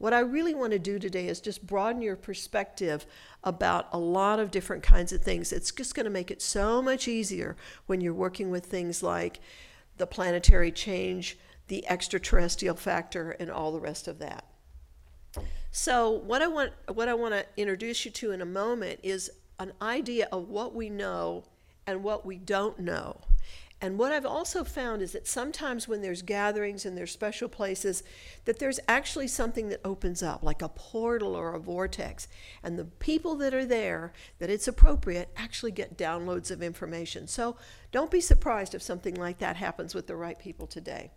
[0.00, 3.04] What I really want to do today is just broaden your perspective
[3.44, 5.52] about a lot of different kinds of things.
[5.52, 7.54] It's just going to make it so much easier
[7.84, 9.40] when you're working with things like
[9.98, 14.46] the planetary change, the extraterrestrial factor, and all the rest of that.
[15.70, 19.30] So, what I want what I want to introduce you to in a moment is
[19.58, 21.44] an idea of what we know
[21.86, 23.20] and what we don't know.
[23.82, 28.02] And what I've also found is that sometimes when there's gatherings and there's special places,
[28.44, 32.28] that there's actually something that opens up, like a portal or a vortex.
[32.62, 37.26] And the people that are there, that it's appropriate, actually get downloads of information.
[37.26, 37.56] So
[37.90, 41.10] don't be surprised if something like that happens with the right people today.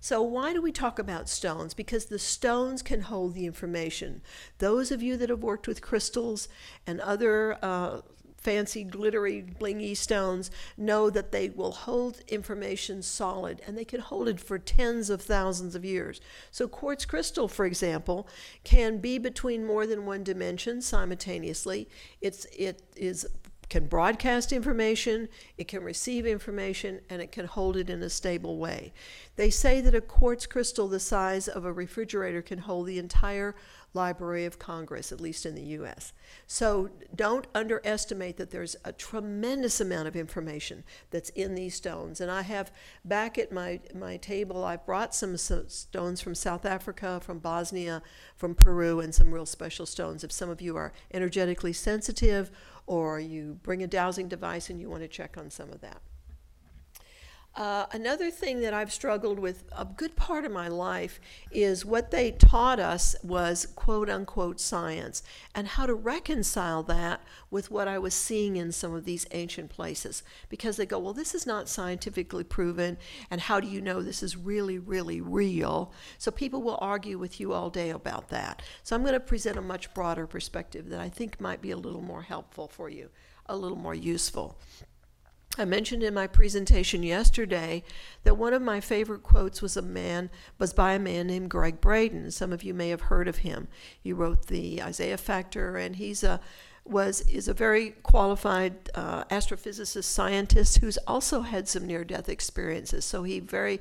[0.00, 1.74] So, why do we talk about stones?
[1.74, 4.22] Because the stones can hold the information.
[4.58, 6.48] Those of you that have worked with crystals
[6.86, 8.02] and other uh,
[8.38, 14.28] fancy, glittery, blingy stones know that they will hold information solid and they can hold
[14.28, 16.20] it for tens of thousands of years.
[16.50, 18.28] So, quartz crystal, for example,
[18.64, 21.88] can be between more than one dimension simultaneously.
[22.20, 23.26] It's, it is
[23.68, 28.58] can broadcast information, it can receive information, and it can hold it in a stable
[28.58, 28.92] way.
[29.36, 33.54] They say that a quartz crystal the size of a refrigerator can hold the entire
[33.94, 36.12] Library of Congress, at least in the US.
[36.46, 42.20] So don't underestimate that there's a tremendous amount of information that's in these stones.
[42.20, 42.70] And I have
[43.04, 48.02] back at my, my table, I've brought some stones from South Africa, from Bosnia,
[48.36, 50.22] from Peru, and some real special stones.
[50.22, 52.50] If some of you are energetically sensitive
[52.88, 56.00] or you bring a dowsing device and you want to check on some of that.
[57.58, 61.18] Uh, another thing that I've struggled with a good part of my life
[61.50, 65.24] is what they taught us was quote unquote science
[65.56, 67.20] and how to reconcile that
[67.50, 70.22] with what I was seeing in some of these ancient places.
[70.48, 72.96] Because they go, well, this is not scientifically proven,
[73.28, 75.92] and how do you know this is really, really real?
[76.16, 78.62] So people will argue with you all day about that.
[78.84, 81.76] So I'm going to present a much broader perspective that I think might be a
[81.76, 83.10] little more helpful for you,
[83.46, 84.60] a little more useful.
[85.58, 87.82] I mentioned in my presentation yesterday
[88.22, 91.80] that one of my favorite quotes was a man was by a man named Gregg
[91.80, 92.30] Braden.
[92.30, 93.68] Some of you may have heard of him.
[94.00, 96.40] He wrote the Isaiah Factor, and he's a
[96.84, 103.04] was is a very qualified uh, astrophysicist scientist who's also had some near-death experiences.
[103.04, 103.80] So he very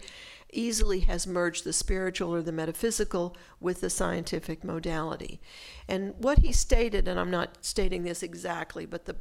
[0.51, 5.39] easily has merged the spiritual or the metaphysical with the scientific modality.
[5.87, 9.15] And what he stated, and I'm not stating this exactly, but the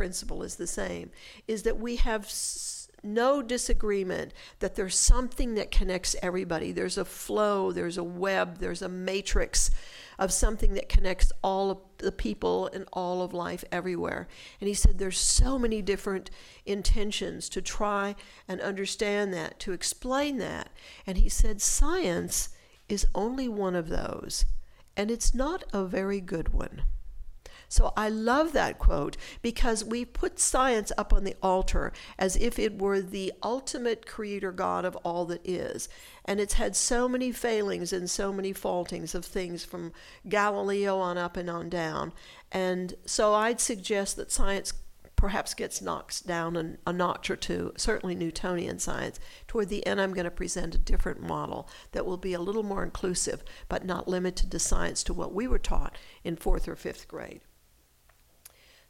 [0.00, 1.10] principle is the same,
[1.46, 6.72] is that we have s- no disagreement that there's something that connects everybody.
[6.72, 9.70] There's a flow, there's a web, there's a matrix
[10.18, 14.26] of something that connects all of the people and all of life everywhere.
[14.58, 16.30] And he said there's so many different
[16.64, 18.16] intentions to try
[18.48, 20.70] and understand that, to explain that.
[21.06, 22.48] And he said science
[22.88, 24.46] is only one of those,
[24.96, 26.84] and it's not a very good one.
[27.70, 32.58] So I love that quote because we put science up on the altar as if
[32.58, 35.88] it were the ultimate creator God of all that is.
[36.24, 39.92] And it's had so many failings and so many faultings of things from
[40.28, 42.12] Galileo on up and on down.
[42.50, 44.72] And so I'd suggest that science
[45.14, 49.20] perhaps gets knocked down a, a, notch or two, certainly Newtonian science.
[49.46, 52.64] Toward the end, I'm going to present a different model that will be a little
[52.64, 56.74] more inclusive, but not limited to science to what we were taught in fourth or
[56.74, 57.42] fifth grade.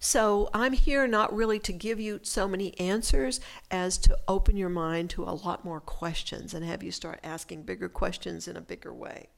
[0.03, 3.39] So I'm here not really to give you so many answers
[3.71, 7.65] as to open your mind to a lot more questions and have you start asking
[7.65, 9.29] bigger questions in a bigger way.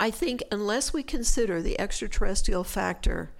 [0.00, 3.30] I think unless we consider the extraterrestrial factor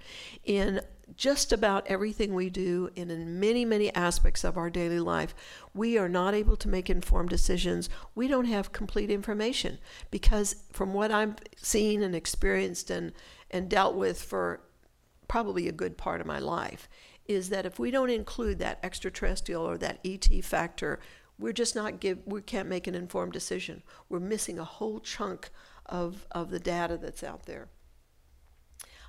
[0.45, 0.79] in
[1.17, 5.35] just about everything we do and in many, many aspects of our daily life,
[5.73, 7.89] we are not able to make informed decisions.
[8.15, 9.77] We don't have complete information
[10.09, 13.11] because, from what I've seen and experienced and,
[13.51, 14.61] and dealt with for
[15.27, 16.89] probably a good part of my life
[17.27, 20.99] is that if we don't include that extraterrestrial or that ET factor,
[21.39, 23.83] we're just not give we can't make an informed decision.
[24.09, 25.49] We're missing a whole chunk
[25.85, 27.67] of, of the data that's out there.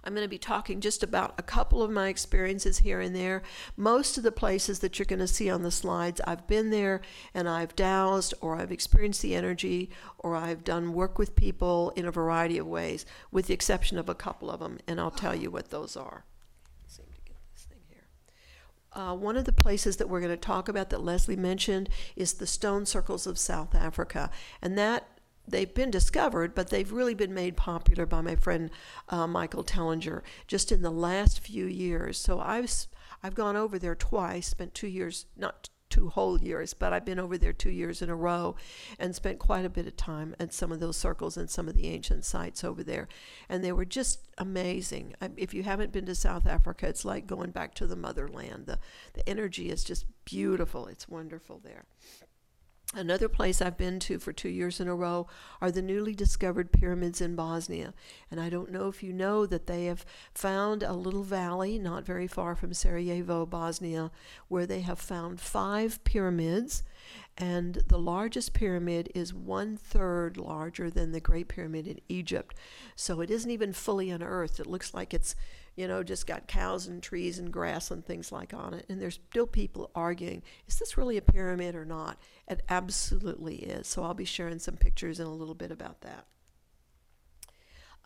[0.06, 3.42] I'm going to be talking just about a couple of my experiences here and there.
[3.76, 7.00] Most of the places that you're going to see on the slides, I've been there
[7.34, 12.06] and I've dowsed, or I've experienced the energy, or I've done work with people in
[12.06, 15.34] a variety of ways, with the exception of a couple of them, and I'll tell
[15.34, 16.24] you what those are.
[18.92, 22.32] Uh, one of the places that we're going to talk about that Leslie mentioned is
[22.34, 24.30] the stone circles of South Africa.
[24.62, 25.15] And that
[25.48, 28.70] they've been discovered, but they've really been made popular by my friend
[29.08, 32.18] uh, Michael Tellinger just in the last few years.
[32.18, 32.86] So I've
[33.22, 37.18] I've gone over there twice, spent two years, not two whole years, but I've been
[37.18, 38.56] over there two years in a row
[38.98, 41.74] and spent quite a bit of time at some of those circles and some of
[41.74, 43.08] the ancient sites over there.
[43.48, 45.14] And they were just amazing.
[45.36, 48.66] If you haven't been to South Africa, it's like going back to the motherland.
[48.66, 48.78] The,
[49.14, 51.84] the energy is just beautiful, it's wonderful there.
[52.94, 55.26] Another place I've been to for two years in a row
[55.60, 57.92] are the newly discovered pyramids in Bosnia.
[58.30, 62.06] And I don't know if you know that they have found a little valley not
[62.06, 64.12] very far from Sarajevo, Bosnia,
[64.48, 66.84] where they have found five pyramids.
[67.36, 72.56] And the largest pyramid is one third larger than the Great Pyramid in Egypt.
[72.94, 74.60] So it isn't even fully unearthed.
[74.60, 75.34] It looks like it's
[75.76, 78.86] you know, just got cows and trees and grass and things like on it.
[78.88, 82.18] And there's still people arguing, is this really a pyramid or not?
[82.48, 83.86] It absolutely is.
[83.86, 86.26] So I'll be sharing some pictures in a little bit about that.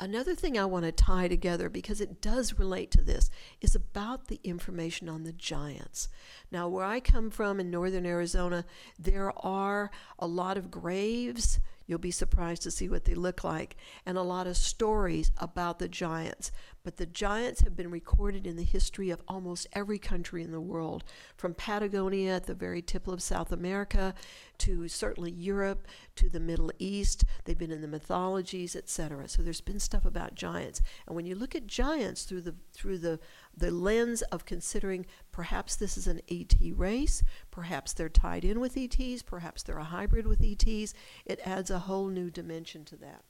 [0.00, 3.28] Another thing I want to tie together because it does relate to this
[3.60, 6.08] is about the information on the giants.
[6.50, 8.64] Now, where I come from in northern Arizona,
[8.98, 11.60] there are a lot of graves.
[11.86, 13.76] You'll be surprised to see what they look like,
[14.06, 16.50] and a lot of stories about the giants.
[16.82, 20.60] But the giants have been recorded in the history of almost every country in the
[20.60, 21.04] world,
[21.36, 24.14] from Patagonia at the very tip of South America
[24.58, 25.86] to certainly Europe
[26.16, 27.24] to the Middle East.
[27.44, 29.28] They've been in the mythologies, etc.
[29.28, 30.80] So there's been stuff about giants.
[31.06, 33.20] And when you look at giants through the through the
[33.56, 38.76] the lens of considering perhaps this is an ET race, perhaps they're tied in with
[38.76, 40.94] ETs, perhaps they're a hybrid with ETs,
[41.24, 43.24] it adds a whole new dimension to that.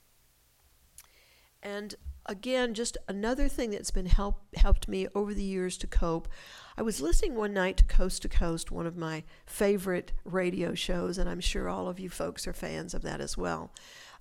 [1.62, 1.94] And
[2.26, 6.28] again, just another thing that's been help, helped me over the years to cope.
[6.76, 11.18] I was listening one night to Coast to Coast, one of my favorite radio shows,
[11.18, 13.72] and I'm sure all of you folks are fans of that as well.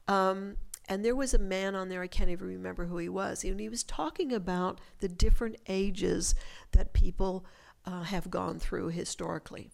[0.07, 0.57] Um,
[0.87, 3.59] and there was a man on there, I can't even remember who he was, and
[3.59, 6.33] he was talking about the different ages
[6.71, 7.45] that people
[7.85, 9.69] uh, have gone through historically.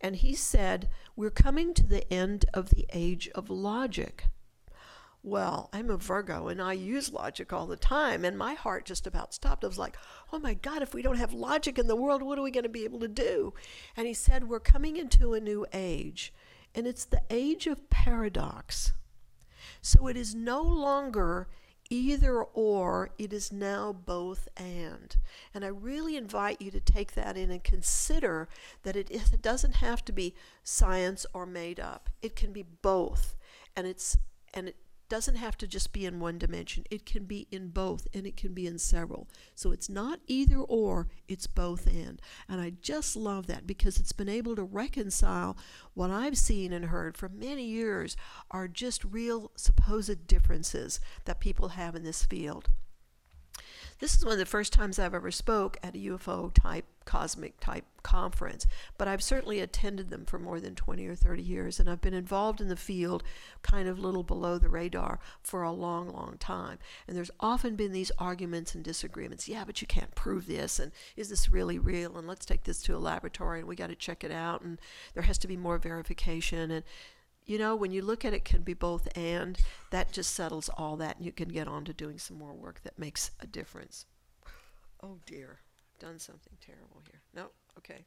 [0.00, 4.26] And he said, We're coming to the end of the age of logic.
[5.26, 9.06] Well, I'm a Virgo and I use logic all the time, and my heart just
[9.06, 9.64] about stopped.
[9.64, 9.96] I was like,
[10.30, 12.64] oh my God, if we don't have logic in the world, what are we going
[12.64, 13.54] to be able to do?
[13.96, 16.30] And he said, we're coming into a new age,
[16.74, 18.92] and it's the age of paradox.
[19.80, 21.48] So it is no longer
[21.88, 25.16] either or, it is now both and.
[25.54, 28.46] And I really invite you to take that in and consider
[28.82, 33.36] that it, it doesn't have to be science or made up, it can be both.
[33.74, 34.18] And it's
[34.54, 34.76] and it
[35.14, 36.82] doesn't have to just be in one dimension.
[36.90, 39.28] It can be in both and it can be in several.
[39.54, 42.20] So it's not either or, it's both and.
[42.48, 45.56] And I just love that because it's been able to reconcile
[45.94, 48.16] what I've seen and heard for many years
[48.50, 52.68] are just real supposed differences that people have in this field.
[54.00, 57.60] This is one of the first times I've ever spoke at a UFO type, cosmic
[57.60, 58.66] type conference,
[58.98, 62.14] but I've certainly attended them for more than 20 or 30 years, and I've been
[62.14, 63.22] involved in the field
[63.62, 66.78] kind of little below the radar for a long, long time.
[67.06, 69.48] And there's often been these arguments and disagreements.
[69.48, 72.18] Yeah, but you can't prove this, and is this really real?
[72.18, 74.80] And let's take this to a laboratory, and we got to check it out, and
[75.14, 76.70] there has to be more verification.
[76.70, 76.84] And
[77.44, 79.58] you know, when you look at it can be both and,
[79.90, 82.80] that just settles all that and you can get on to doing some more work
[82.84, 84.06] that makes a difference.
[85.02, 85.60] Oh dear,
[85.92, 87.20] I've done something terrible here.
[87.34, 87.46] No,
[87.78, 88.06] okay.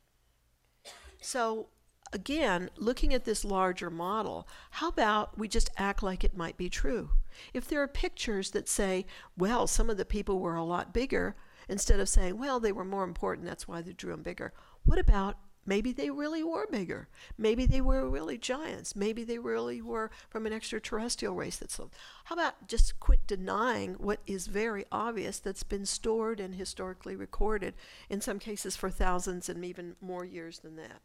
[1.22, 1.68] So
[2.14, 6.70] again, looking at this larger model, how about we just act like it might be
[6.70, 7.12] true?
[7.54, 9.06] If there are pictures that say,
[9.38, 11.36] well, some of the people were a lot bigger,
[11.70, 14.54] instead of saying, well, they were more important, that's why they drew them bigger,
[14.84, 15.38] what about
[15.68, 17.10] Maybe they really were bigger.
[17.38, 18.96] Maybe they were really giants.
[18.96, 21.94] Maybe they really were from an extraterrestrial race that's lived.
[22.24, 27.74] How about just quit denying what is very obvious that's been stored and historically recorded,
[28.10, 31.02] in some cases for thousands and even more years than that?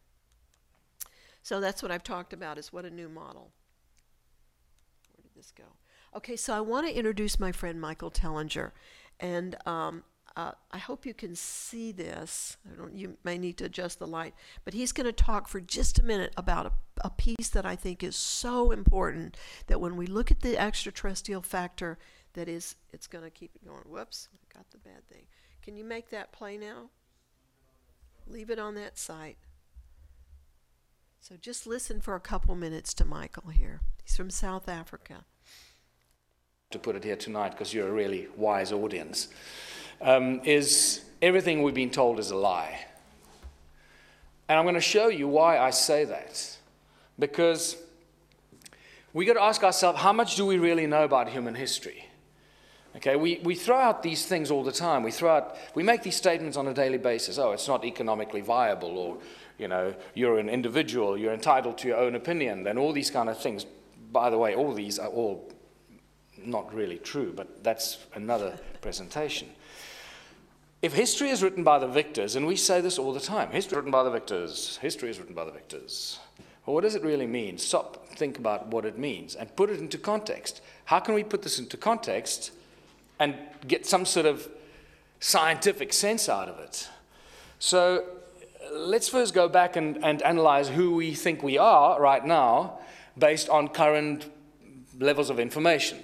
[1.42, 3.50] So that's what I've talked about is what a new model.
[5.12, 5.64] Where did this go?
[6.14, 8.70] Okay, so I want to introduce my friend Michael Tellinger.
[9.18, 10.04] And um,
[10.36, 12.56] uh, I hope you can see this.
[12.94, 14.34] You may need to adjust the light,
[14.64, 16.72] but he's going to talk for just a minute about a,
[17.04, 19.36] a piece that I think is so important
[19.66, 21.98] that when we look at the extraterrestrial factor,
[22.34, 23.82] that is, it's going to keep it going.
[23.86, 25.26] Whoops, I got the bad thing.
[25.62, 26.90] Can you make that play now?
[28.26, 29.36] Leave it on that site.
[31.20, 33.80] So just listen for a couple minutes to Michael here.
[34.02, 35.24] He's from South Africa.
[36.70, 39.28] To put it here tonight, because you're a really wise audience,
[40.02, 42.78] um, is everything we've been told is a lie.
[44.48, 46.58] And I'm going to show you why I say that.
[47.18, 47.76] Because
[49.12, 52.06] we got to ask ourselves how much do we really know about human history?
[52.96, 55.02] Okay, we, we throw out these things all the time.
[55.02, 57.38] We throw out, we make these statements on a daily basis.
[57.38, 59.18] Oh, it's not economically viable, or,
[59.56, 63.30] you know, you're an individual, you're entitled to your own opinion, and all these kind
[63.30, 63.64] of things.
[64.12, 65.50] By the way, all these are all
[66.44, 69.48] not really true, but that's another presentation.
[70.82, 73.74] If history is written by the victors, and we say this all the time history
[73.74, 76.18] is written by the victors, history is written by the victors.
[76.66, 77.56] Well, what does it really mean?
[77.56, 80.60] Stop, think about what it means, and put it into context.
[80.86, 82.50] How can we put this into context
[83.20, 83.36] and
[83.68, 84.48] get some sort of
[85.20, 86.88] scientific sense out of it?
[87.60, 88.04] So
[88.72, 92.80] let's first go back and, and analyze who we think we are right now
[93.16, 94.28] based on current
[94.98, 95.98] levels of information.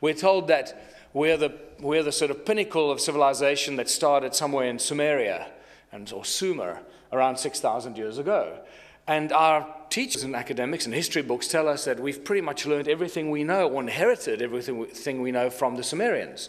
[0.00, 1.54] We're told that we're the,
[1.84, 5.48] we're the sort of pinnacle of civilization that started somewhere in Sumeria
[5.92, 6.80] and, or Sumer
[7.12, 8.58] around 6,000 years ago.
[9.06, 12.88] And our teachers and academics and history books tell us that we've pretty much learned
[12.88, 16.48] everything we know or inherited everything we know from the Sumerians.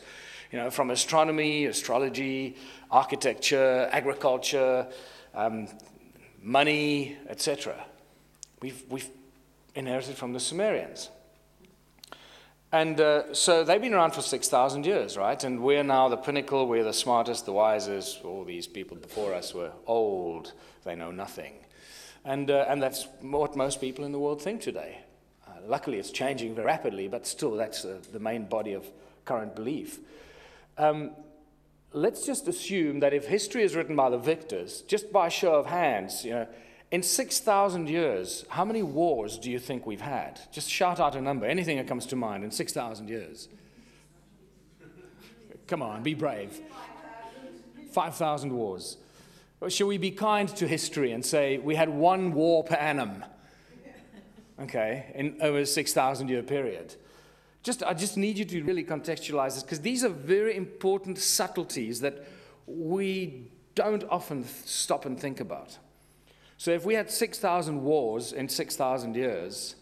[0.53, 2.55] You know, from astronomy, astrology,
[2.89, 4.87] architecture, agriculture,
[5.33, 5.67] um,
[6.41, 7.75] money, etc.
[8.61, 9.09] We've, we've
[9.75, 11.09] inherited from the Sumerians.
[12.71, 15.41] And uh, so they've been around for 6,000 years, right?
[15.43, 18.23] And we're now the pinnacle, we're the smartest, the wisest.
[18.25, 20.53] All these people before us were old,
[20.83, 21.53] they know nothing.
[22.25, 24.99] And, uh, and that's what most people in the world think today.
[25.47, 28.85] Uh, luckily, it's changing very rapidly, but still, that's uh, the main body of
[29.25, 29.99] current belief.
[30.77, 31.11] Um,
[31.93, 35.67] let's just assume that if history is written by the victors, just by show of
[35.67, 36.47] hands, you know,
[36.91, 40.39] in 6,000 years, how many wars do you think we've had?
[40.51, 43.49] Just shout out a number, anything that comes to mind in 6,000 years.
[45.67, 46.61] Come on, be brave.
[47.91, 48.97] 5,000 wars.
[49.61, 53.25] Or should we be kind to history and say we had one war per annum?
[54.59, 56.95] Okay, in over a 6,000 year period.
[57.63, 61.99] Just, I just need you to really contextualize this because these are very important subtleties
[62.01, 62.25] that
[62.67, 65.77] we don't often stop and think about.
[66.57, 69.75] So if we had 6,000 wars in 6,000 years,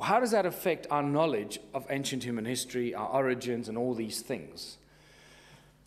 [0.00, 4.20] how does that affect our knowledge of ancient human history, our origins, and all these
[4.20, 4.78] things?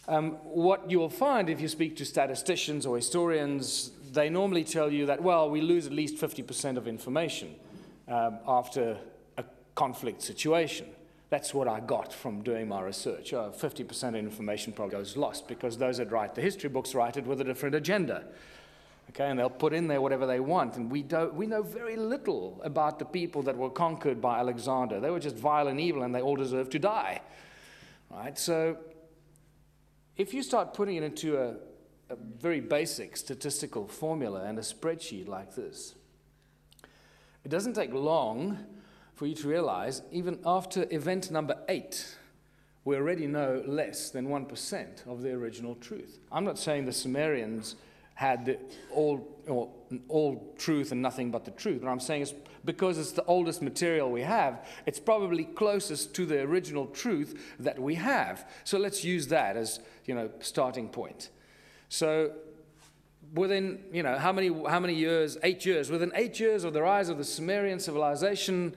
[0.07, 4.91] Um, what you will find if you speak to statisticians or historians, they normally tell
[4.91, 7.55] you that, well, we lose at least 50% of information
[8.07, 8.97] um, after
[9.37, 10.87] a conflict situation.
[11.31, 13.33] That's what I got from doing my research.
[13.33, 17.17] Uh, 50% of information probably goes lost because those that write the history books write
[17.17, 18.25] it with a different agenda.
[19.11, 20.75] Okay, and they'll put in there whatever they want.
[20.75, 24.99] And we, don't, we know very little about the people that were conquered by Alexander.
[24.99, 27.21] They were just vile and evil, and they all deserve to die.
[28.09, 28.37] Right?
[28.37, 28.77] So,
[30.17, 31.55] if you start putting it into a,
[32.09, 35.95] a very basic statistical formula and a spreadsheet like this,
[37.43, 38.57] it doesn't take long
[39.13, 42.17] for you to realize, even after event number eight,
[42.83, 46.19] we already know less than 1% of the original truth.
[46.31, 47.75] I'm not saying the Sumerians
[48.15, 48.59] had
[48.91, 49.69] all, or,
[50.07, 51.83] all truth and nothing but the truth.
[51.83, 56.25] What I'm saying is because it's the oldest material we have, it's probably closest to
[56.25, 58.49] the original truth that we have.
[58.63, 61.29] So let's use that as, you know, starting point.
[61.89, 62.31] So
[63.33, 65.37] within, you know, how many, how many years?
[65.43, 65.91] Eight years.
[65.91, 68.75] Within eight years of the rise of the Sumerian civilization,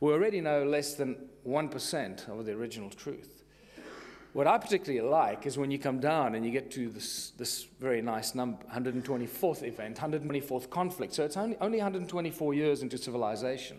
[0.00, 3.37] we already know less than 1% of the original truth.
[4.34, 7.64] What I particularly like is when you come down and you get to this, this
[7.80, 11.14] very nice number, 124th event, 124th conflict.
[11.14, 13.78] So it's only, only 124 years into civilization.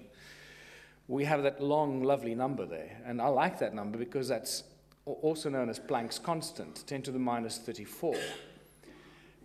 [1.08, 2.98] We have that long, lovely number there.
[3.06, 4.64] And I like that number because that's
[5.06, 8.16] also known as Planck's constant, 10 to the minus 34.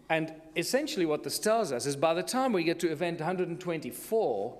[0.09, 4.59] And essentially, what this tells us is by the time we get to event 124,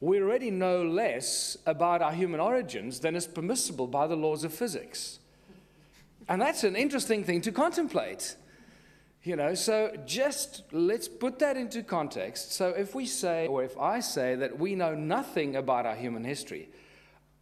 [0.00, 4.52] we already know less about our human origins than is permissible by the laws of
[4.54, 5.18] physics.
[6.28, 8.36] And that's an interesting thing to contemplate.
[9.22, 12.52] You know, so just let's put that into context.
[12.52, 16.24] So if we say, or if I say that we know nothing about our human
[16.24, 16.70] history,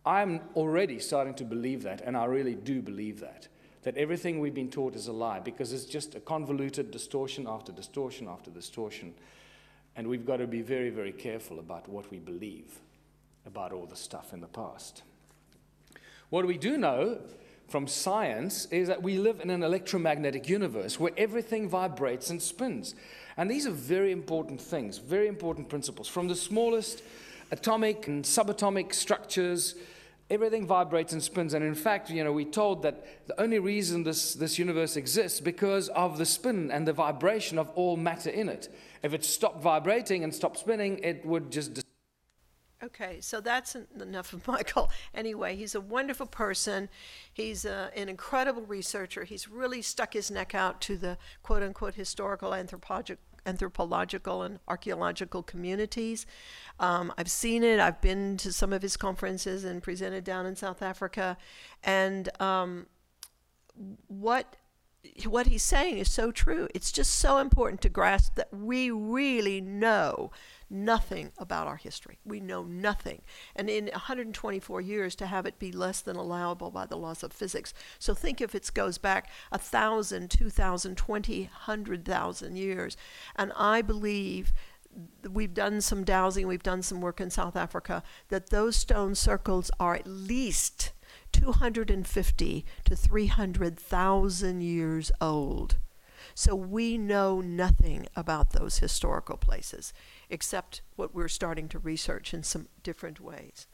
[0.05, 3.47] I'm already starting to believe that, and I really do believe that.
[3.83, 7.71] That everything we've been taught is a lie because it's just a convoluted distortion after
[7.71, 9.15] distortion after distortion.
[9.95, 12.81] And we've got to be very, very careful about what we believe
[13.47, 15.03] about all the stuff in the past.
[16.31, 17.19] What we do know
[17.69, 22.95] from science is that we live in an electromagnetic universe where everything vibrates and spins.
[23.37, 26.09] And these are very important things, very important principles.
[26.09, 27.03] From the smallest
[27.51, 29.75] atomic and subatomic structures,
[30.31, 31.53] everything vibrates and spins.
[31.53, 35.41] And in fact, you know, we're told that the only reason this, this universe exists
[35.41, 38.75] because of the spin and the vibration of all matter in it.
[39.03, 41.75] If it stopped vibrating and stopped spinning, it would just
[42.83, 44.91] Okay, so that's enough of Michael.
[45.15, 46.89] Anyway, he's a wonderful person.
[47.33, 49.25] He's a, an incredible researcher.
[49.25, 55.43] He's really stuck his neck out to the quote unquote historical anthropological anthropological and archaeological
[55.43, 56.27] communities.
[56.79, 57.81] Um, I've seen it.
[57.81, 61.39] I've been to some of his conferences and presented down in South Africa.
[61.83, 62.87] And um,
[64.07, 64.57] what
[65.27, 66.69] what he's saying is so true.
[66.75, 70.31] It's just so important to grasp that we really know
[70.71, 72.19] nothing about our history.
[72.25, 73.23] We know nothing.
[73.57, 77.33] And in 124 years, to have it be less than allowable by the laws of
[77.33, 77.73] physics.
[77.99, 82.97] So think if it goes back a thousand, two thousand, twenty, hundred thousand years.
[83.37, 84.53] And I believe
[85.29, 89.71] we've done some dowsing, we've done some work in South Africa, that those stone circles
[89.79, 90.93] are at least
[91.33, 95.77] 250 to 300,000 years old.
[96.35, 99.93] So we know nothing about those historical places
[100.31, 103.67] except what we're starting to research in some different ways.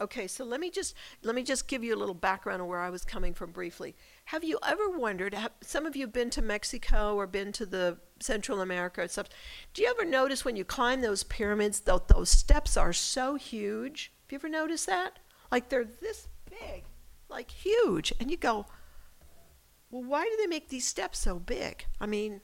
[0.00, 2.80] Okay, so let me just let me just give you a little background of where
[2.80, 3.94] I was coming from briefly.
[4.26, 5.34] Have you ever wondered?
[5.34, 9.10] Have, some of you have been to Mexico or been to the Central America and
[9.10, 9.28] stuff.
[9.74, 14.12] Do you ever notice when you climb those pyramids, though those steps are so huge?
[14.22, 15.18] Have you ever noticed that?
[15.52, 16.84] Like they're this big,
[17.28, 18.66] like huge, and you go,
[19.90, 21.84] well, why do they make these steps so big?
[22.00, 22.40] I mean,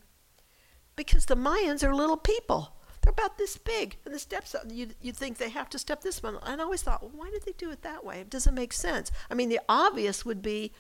[0.95, 2.76] because the Mayans are little people.
[3.07, 6.25] They're about this big, and the steps you you think they have to step this
[6.25, 6.39] one.
[6.43, 8.19] And I always thought, well, why did they do it that way?
[8.19, 9.13] It doesn't make sense.
[9.31, 10.73] I mean, the obvious would be,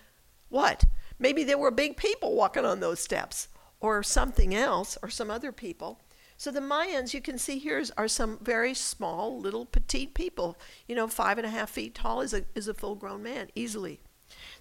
[0.48, 0.86] what?
[1.20, 3.46] Maybe there were big people walking on those steps,
[3.78, 6.00] or something else, or some other people.
[6.36, 10.58] So the Mayans, you can see here, are some very small, little petite people.
[10.88, 13.50] You know, five and a half feet tall is a is a full grown man
[13.54, 14.00] easily.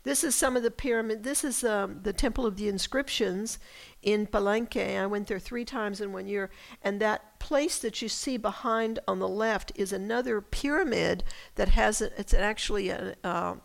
[0.05, 1.23] This is some of the pyramid.
[1.23, 3.57] This is um, the Temple of the Inscriptions
[4.03, 4.99] in Palenque.
[4.99, 6.51] I went there three times in one year,
[6.83, 11.23] and that place that you see behind on the left is another pyramid
[11.55, 13.55] that has a, it's actually a, uh,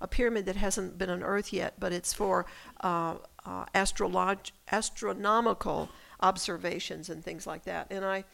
[0.00, 2.46] a pyramid that hasn't been unearthed yet, but it's for
[2.80, 7.86] uh, uh, astrolog- astronomical observations and things like that.
[7.90, 8.24] And I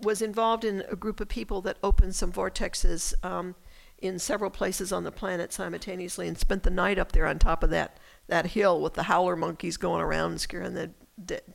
[0.00, 3.12] was involved in a group of people that opened some vortexes.
[3.24, 3.56] Um,
[3.98, 7.62] in several places on the planet simultaneously and spent the night up there on top
[7.62, 10.90] of that, that hill with the howler monkeys going around and scaring the,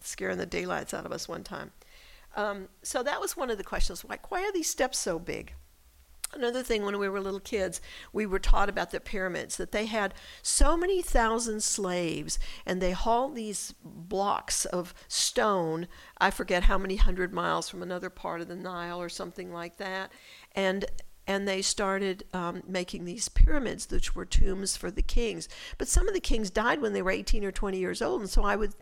[0.02, 1.72] scaring the daylights out of us one time.
[2.36, 5.54] Um, so that was one of the questions like, why are these steps so big?
[6.34, 7.80] Another thing, when we were little kids,
[8.12, 12.92] we were taught about the pyramids that they had so many thousand slaves and they
[12.92, 18.48] hauled these blocks of stone, I forget how many hundred miles from another part of
[18.48, 20.12] the Nile or something like that.
[20.56, 20.86] And
[21.26, 25.48] and they started um, making these pyramids, which were tombs for the kings.
[25.78, 28.30] But some of the kings died when they were 18 or 20 years old, and
[28.30, 28.74] so I would,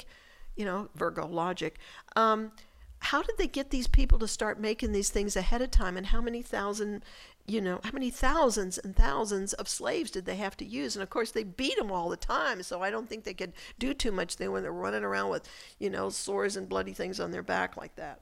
[0.56, 1.78] you know, Virgo logic.
[2.16, 2.52] Um,
[3.00, 6.08] how did they get these people to start making these things ahead of time, and
[6.08, 7.04] how many thousand,
[7.48, 10.96] you know, how many thousands and thousands of slaves did they have to use?
[10.96, 13.54] And of course, they beat them all the time, so I don't think they could
[13.80, 15.48] do too much then when they're running around with,
[15.80, 18.22] you know, sores and bloody things on their back like that.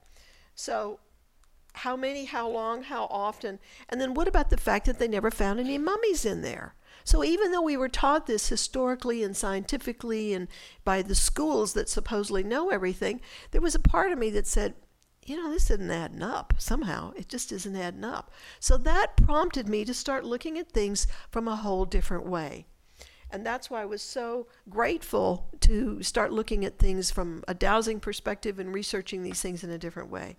[0.55, 0.99] So
[1.73, 3.59] how many, how long, how often.
[3.87, 6.75] And then what about the fact that they never found any mummies in there?
[7.03, 10.47] So even though we were taught this historically and scientifically and
[10.83, 14.75] by the schools that supposedly know everything, there was a part of me that said,
[15.25, 17.11] you know, this isn't adding up somehow.
[17.15, 18.31] It just isn't adding up.
[18.59, 22.67] So that prompted me to start looking at things from a whole different way.
[23.31, 27.99] And that's why I was so grateful to start looking at things from a dowsing
[27.99, 30.37] perspective and researching these things in a different way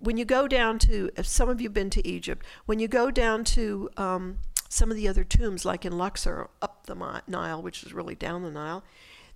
[0.00, 2.88] when you go down to, if some of you have been to Egypt, when you
[2.88, 7.62] go down to um, some of the other tombs, like in Luxor, up the Nile,
[7.62, 8.84] which is really down the Nile,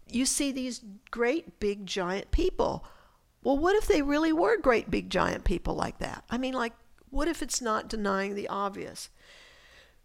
[0.09, 2.85] you see these great big giant people.
[3.42, 6.24] Well, what if they really were great big giant people like that?
[6.29, 6.74] I mean, like,
[7.11, 9.09] what if it's not denying the obvious?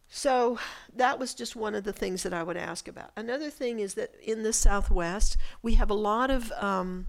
[0.07, 0.59] So
[0.95, 3.11] that was just one of the things that I would ask about.
[3.15, 7.07] Another thing is that in the Southwest, we have a lot of um,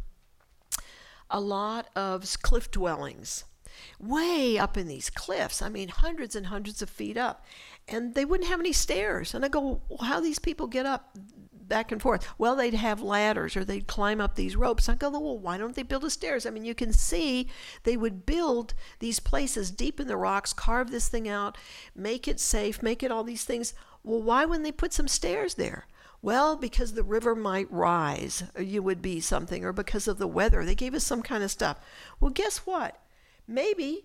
[1.31, 3.45] a lot of cliff dwellings
[4.01, 5.61] way up in these cliffs.
[5.63, 7.45] I mean, hundreds and hundreds of feet up.
[7.89, 9.35] And they wouldn't have any stairs.
[9.35, 11.17] And I go, well, how these people get up?
[11.69, 12.27] Back and forth.
[12.39, 14.89] Well, they'd have ladders or they'd climb up these ropes.
[14.89, 16.47] I go, well, why don't they build a stairs?
[16.47, 17.49] I mean, you can see
[17.83, 21.59] they would build these places deep in the rocks, carve this thing out,
[21.95, 23.75] make it safe, make it all these things.
[24.03, 25.87] Well, why wouldn't they put some stairs there?
[26.23, 30.27] Well, because the river might rise, uh, you would be something, or because of the
[30.27, 30.65] weather.
[30.65, 31.79] They gave us some kind of stuff.
[32.21, 33.01] Well, guess what?
[33.47, 34.05] Maybe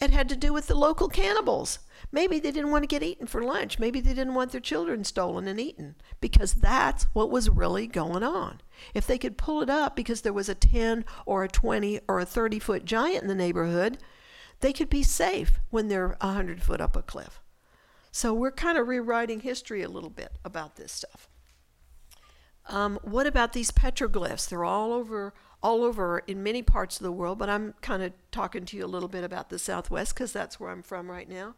[0.00, 1.80] it had to do with the local cannibals.
[2.10, 3.78] Maybe they didn't want to get eaten for lunch.
[3.78, 8.22] Maybe they didn't want their children stolen and eaten because that's what was really going
[8.22, 8.60] on.
[8.94, 12.18] If they could pull it up because there was a 10 or a 20 or
[12.18, 13.98] a 30 foot giant in the neighborhood,
[14.60, 17.40] they could be safe when they're 100 foot up a cliff.
[18.10, 21.28] So we're kind of rewriting history a little bit about this stuff.
[22.68, 24.48] Um, what about these petroglyphs?
[24.48, 28.12] They're all over, all over in many parts of the world, but I'm kind of
[28.30, 31.28] talking to you a little bit about the Southwest because that's where I'm from right
[31.28, 31.54] now.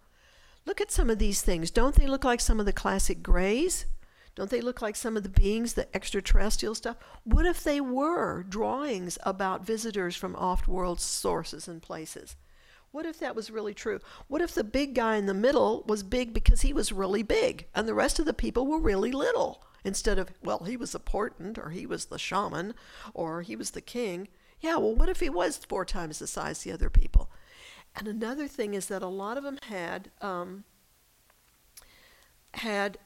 [0.65, 1.71] Look at some of these things.
[1.71, 3.87] Don't they look like some of the classic grays?
[4.35, 6.97] Don't they look like some of the beings, the extraterrestrial stuff?
[7.25, 12.37] What if they were drawings about visitors from off world sources and places?
[12.93, 14.01] What if that was really true?
[14.29, 17.67] What if the big guy in the middle was big because he was really big
[17.75, 19.65] and the rest of the people were really little?
[19.85, 22.75] Instead of, well, he was important or he was the shaman
[23.15, 24.29] or he was the king.
[24.61, 27.31] Yeah, well, what if he was four times the size the other people?
[27.97, 30.65] And another thing is that a lot of them had um,
[32.55, 32.99] had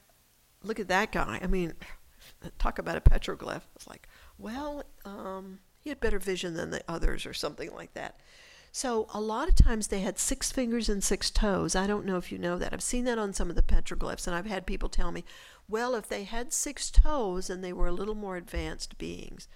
[0.63, 1.41] look at that guy.
[1.43, 1.75] I mean,
[2.59, 3.63] talk about a petroglyph.
[3.75, 4.09] It's like,
[4.39, 8.21] well, um, he had better vision than the others, or something like that.
[8.77, 11.75] So a lot of times they had six fingers and six toes.
[11.75, 12.75] I don't know if you know that.
[12.75, 15.25] I've seen that on some of the petroglyphs, and I've had people tell me,
[15.67, 19.49] well, if they had six toes, and they were a little more advanced beings.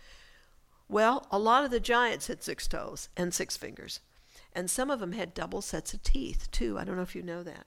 [0.88, 4.00] Well, a lot of the giants had six toes and six fingers.
[4.54, 6.78] And some of them had double sets of teeth, too.
[6.78, 7.66] I don't know if you know that.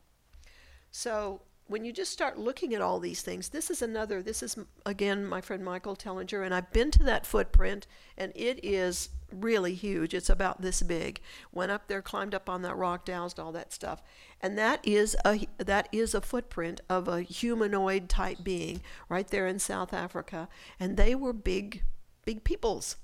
[0.89, 4.57] So when you just start looking at all these things, this is another, this is
[4.85, 9.73] again my friend Michael Tellinger, and I've been to that footprint, and it is really
[9.73, 10.13] huge.
[10.13, 11.21] It's about this big.
[11.51, 14.03] Went up there, climbed up on that rock, dowsed all that stuff,
[14.41, 19.47] and that is a that is a footprint of a humanoid type being right there
[19.47, 20.49] in South Africa,
[20.79, 21.83] and they were big,
[22.25, 22.97] big peoples.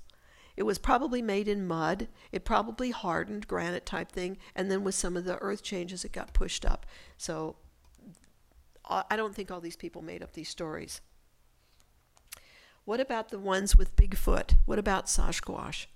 [0.56, 2.08] It was probably made in mud.
[2.30, 6.12] It probably hardened, granite type thing, and then with some of the earth changes, it
[6.12, 6.84] got pushed up.
[7.16, 7.56] So
[8.90, 11.00] I don't think all these people made up these stories.
[12.84, 14.56] What about the ones with Bigfoot?
[14.66, 15.86] What about Sasquatch?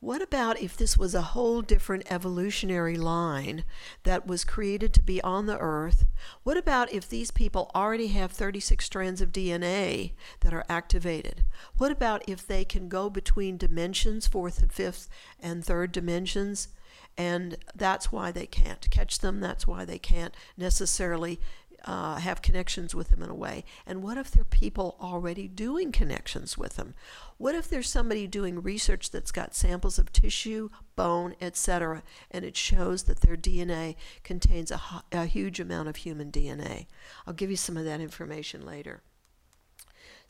[0.00, 3.64] What about if this was a whole different evolutionary line
[4.04, 6.06] that was created to be on the earth?
[6.44, 11.44] What about if these people already have 36 strands of DNA that are activated?
[11.78, 15.08] What about if they can go between dimensions, fourth and fifth
[15.40, 16.68] and third dimensions?
[17.16, 19.40] And that's why they can't catch them.
[19.40, 21.40] That's why they can't necessarily
[21.88, 23.64] uh, have connections with them in a way?
[23.86, 26.94] And what if there are people already doing connections with them?
[27.38, 32.58] What if there's somebody doing research that's got samples of tissue, bone, etc., and it
[32.58, 34.80] shows that their DNA contains a,
[35.12, 36.86] a huge amount of human DNA?
[37.26, 39.00] I'll give you some of that information later.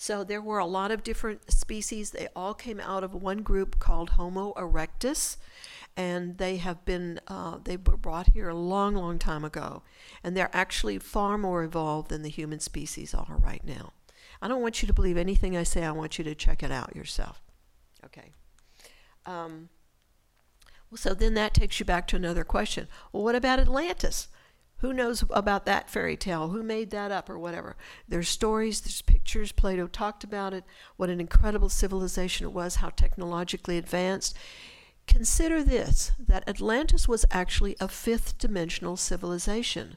[0.00, 2.12] So there were a lot of different species.
[2.12, 5.38] They all came out of one group called Homo erectus,
[5.98, 9.82] and they have been uh, they were brought here a long, long time ago,
[10.22, 13.92] and they're actually far more evolved than the human species are right now.
[14.40, 15.84] I don't want you to believe anything I say.
[15.84, 17.42] I want you to check it out yourself.
[18.04, 18.30] Okay.
[19.26, 19.70] Um,
[20.88, 22.86] well, so then that takes you back to another question.
[23.12, 24.28] Well, what about Atlantis?
[24.76, 26.50] Who knows about that fairy tale?
[26.50, 27.76] Who made that up or whatever?
[28.06, 29.50] There's stories, there's pictures.
[29.50, 30.62] Plato talked about it,
[30.96, 34.36] what an incredible civilization it was, how technologically advanced.
[35.08, 39.96] Consider this that Atlantis was actually a fifth dimensional civilization.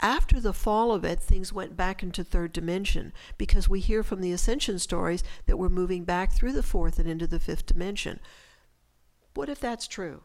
[0.00, 4.20] After the fall of it, things went back into third dimension because we hear from
[4.20, 8.20] the ascension stories that we're moving back through the fourth and into the fifth dimension.
[9.34, 10.22] What if that's true?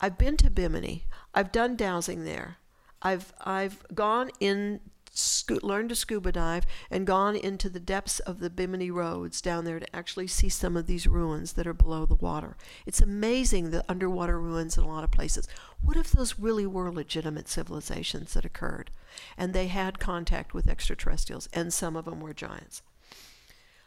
[0.00, 1.06] I've been to Bimini.
[1.32, 2.58] I've done dowsing there.
[3.02, 4.80] I've I've gone in
[5.12, 9.64] sco- learned to scuba dive and gone into the depths of the Bimini roads down
[9.64, 12.56] there to actually see some of these ruins that are below the water.
[12.86, 15.48] It's amazing the underwater ruins in a lot of places.
[15.82, 18.90] What if those really were legitimate civilizations that occurred
[19.36, 22.82] and they had contact with extraterrestrials and some of them were giants?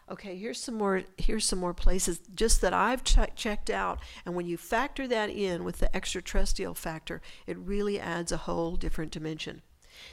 [0.10, 4.36] Okay, here's some more here's some more places just that I've ch- checked out and
[4.36, 9.12] when you factor that in with the extraterrestrial factor, it really adds a whole different
[9.12, 9.62] dimension.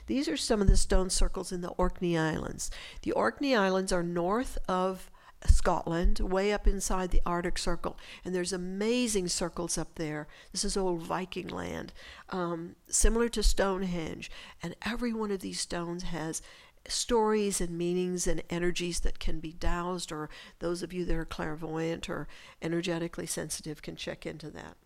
[0.09, 2.71] These are some of the stone circles in the Orkney Islands.
[3.03, 5.11] The Orkney Islands are north of
[5.47, 10.27] Scotland, way up inside the Arctic Circle, and there's amazing circles up there.
[10.51, 11.93] This is old Viking land,
[12.31, 14.31] um, similar to Stonehenge,
[14.63, 16.43] and every one of these stones has
[16.89, 21.25] stories and meanings and energies that can be dowsed, or those of you that are
[21.25, 22.27] clairvoyant or
[22.63, 24.77] energetically sensitive can check into that.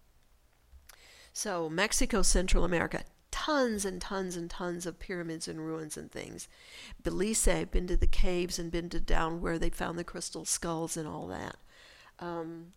[1.33, 6.47] So, Mexico, Central America, tons and tons and tons of pyramids and ruins and things.
[7.03, 10.45] Belize, I've been to the caves and been to down where they found the crystal
[10.45, 11.57] skulls and all that.
[12.21, 12.75] Um,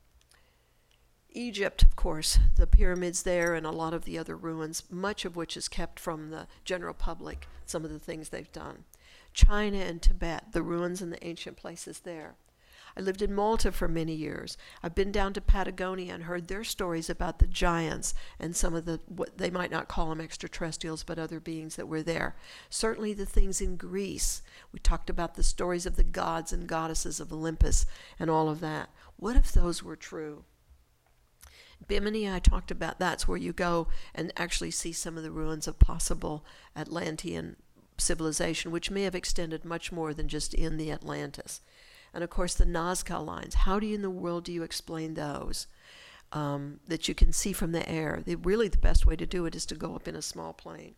[1.30, 5.36] Egypt, of course, the pyramids there and a lot of the other ruins, much of
[5.36, 8.86] which is kept from the general public, some of the things they've done.
[9.34, 12.36] China and Tibet, the ruins and the ancient places there.
[12.98, 14.58] I lived in Malta for many years.
[14.82, 18.86] I've been down to Patagonia and heard their stories about the giants and some of
[18.86, 22.38] the, what they might not call them extraterrestrials, but other beings that were there.
[22.70, 24.42] Certainly the things in Greece.
[24.72, 27.86] We talked about the stories of the gods and goddesses of Olympus
[28.18, 28.90] and all of that.
[29.18, 30.46] What if those were true?
[31.86, 35.68] Bimini, I talked about that's where you go and actually see some of the ruins
[35.68, 37.58] of possible Atlantean
[37.98, 41.62] civilization, which may have extended much more than just in the Atlantis.
[42.16, 43.54] And of course, the Nazca lines.
[43.54, 45.68] How do you in the world do you explain those?
[46.32, 48.24] Um, that you can see from the air.
[48.26, 50.96] Really, the best way to do it is to go up in a small plane.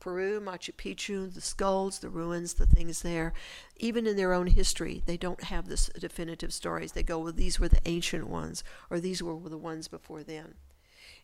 [0.00, 3.32] Peru, Machu Picchu, the skulls, the ruins, the things there,
[3.76, 6.90] even in their own history, they don't have this definitive stories.
[6.90, 10.54] They go, well, these were the ancient ones, or these were the ones before then.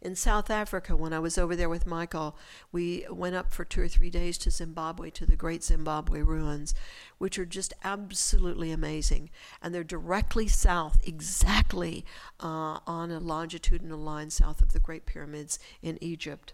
[0.01, 2.37] In South Africa, when I was over there with Michael,
[2.71, 6.73] we went up for two or three days to Zimbabwe, to the great Zimbabwe ruins,
[7.19, 9.29] which are just absolutely amazing.
[9.61, 12.05] And they're directly south, exactly
[12.39, 16.53] uh, on a longitudinal line south of the Great Pyramids in Egypt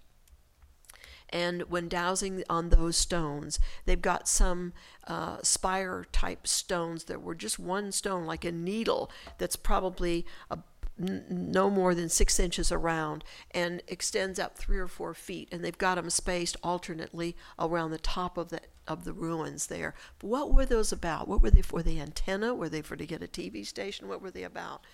[1.35, 4.73] and when dowsing on those stones, they've got some
[5.09, 10.59] uh, spire type stones that were just one stone, like a needle, that's probably a
[10.97, 15.49] no more than six inches around and extends up three or four feet.
[15.51, 19.95] And they've got them spaced alternately around the top of the of the ruins there.
[20.19, 21.27] But what were those about?
[21.27, 21.83] What were they for?
[21.83, 22.55] The antenna?
[22.55, 24.09] Were they for to get a TV station?
[24.09, 24.85] What were they about?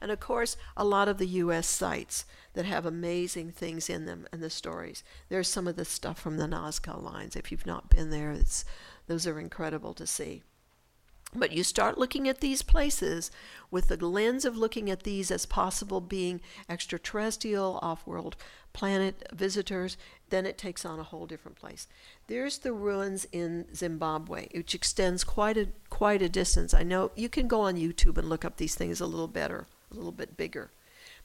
[0.00, 1.66] And of course, a lot of the U.S.
[1.66, 5.02] sites that have amazing things in them and the stories.
[5.30, 7.36] There's some of the stuff from the Nazca lines.
[7.36, 8.36] If you've not been there,
[9.06, 10.42] those are incredible to see.
[11.34, 13.30] But you start looking at these places
[13.70, 18.36] with the lens of looking at these as possible being extraterrestrial, off world
[18.72, 19.96] planet visitors,
[20.30, 21.86] then it takes on a whole different place.
[22.28, 26.72] There's the ruins in Zimbabwe, which extends quite a quite a distance.
[26.72, 29.66] I know you can go on YouTube and look up these things a little better,
[29.90, 30.70] a little bit bigger.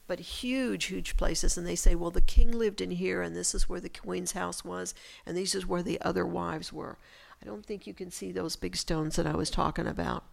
[0.06, 3.56] But huge, huge places, and they say, well, the king lived in here, and this
[3.56, 4.94] is where the queen's house was,
[5.26, 6.98] and this is where the other wives were.
[7.44, 10.24] I don't think you can see those big stones that I was talking about,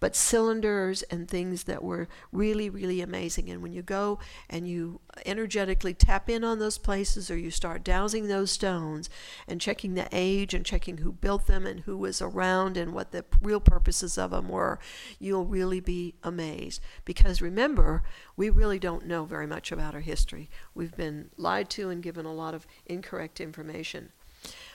[0.00, 3.48] but cylinders and things that were really, really amazing.
[3.48, 4.18] And when you go
[4.50, 9.08] and you energetically tap in on those places or you start dowsing those stones
[9.46, 13.12] and checking the age and checking who built them and who was around and what
[13.12, 14.78] the real purposes of them were,
[15.18, 16.82] you'll really be amazed.
[17.06, 18.02] Because remember,
[18.36, 20.50] we really don't know very much about our history.
[20.74, 24.12] We've been lied to and given a lot of incorrect information.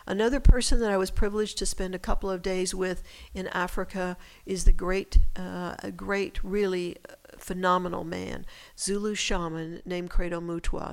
[0.05, 4.17] Another person that I was privileged to spend a couple of days with in Africa
[4.45, 8.45] is the great, uh, a great, really uh, phenomenal man,
[8.77, 10.41] Zulu shaman named Credo.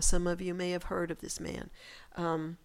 [0.00, 1.70] Some of you may have heard of this man.
[2.16, 2.58] Um,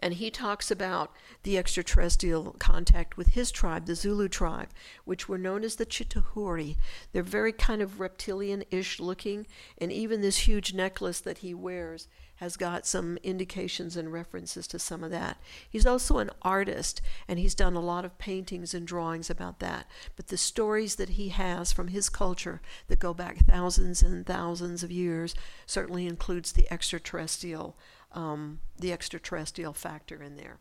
[0.00, 4.68] and he talks about the extraterrestrial contact with his tribe, the Zulu tribe,
[5.04, 6.76] which were known as the Chitauri.
[7.12, 9.46] They're very kind of reptilian ish looking,
[9.78, 14.78] and even this huge necklace that he wears has got some indications and references to
[14.78, 15.38] some of that.
[15.70, 19.86] He's also an artist, and he's done a lot of paintings and drawings about that.
[20.16, 24.82] But the stories that he has from his culture that go back thousands and thousands
[24.82, 27.76] of years certainly includes the extraterrestrial,
[28.14, 30.58] um, the extraterrestrial factor in there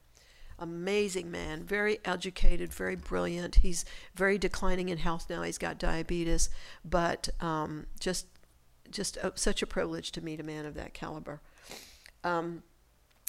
[0.59, 3.55] amazing man, very educated, very brilliant.
[3.55, 3.85] He's
[4.15, 5.43] very declining in health now.
[5.43, 6.49] He's got diabetes,
[6.85, 8.27] but um, just
[8.89, 11.41] just a, such a privilege to meet a man of that caliber.
[12.23, 12.63] Um,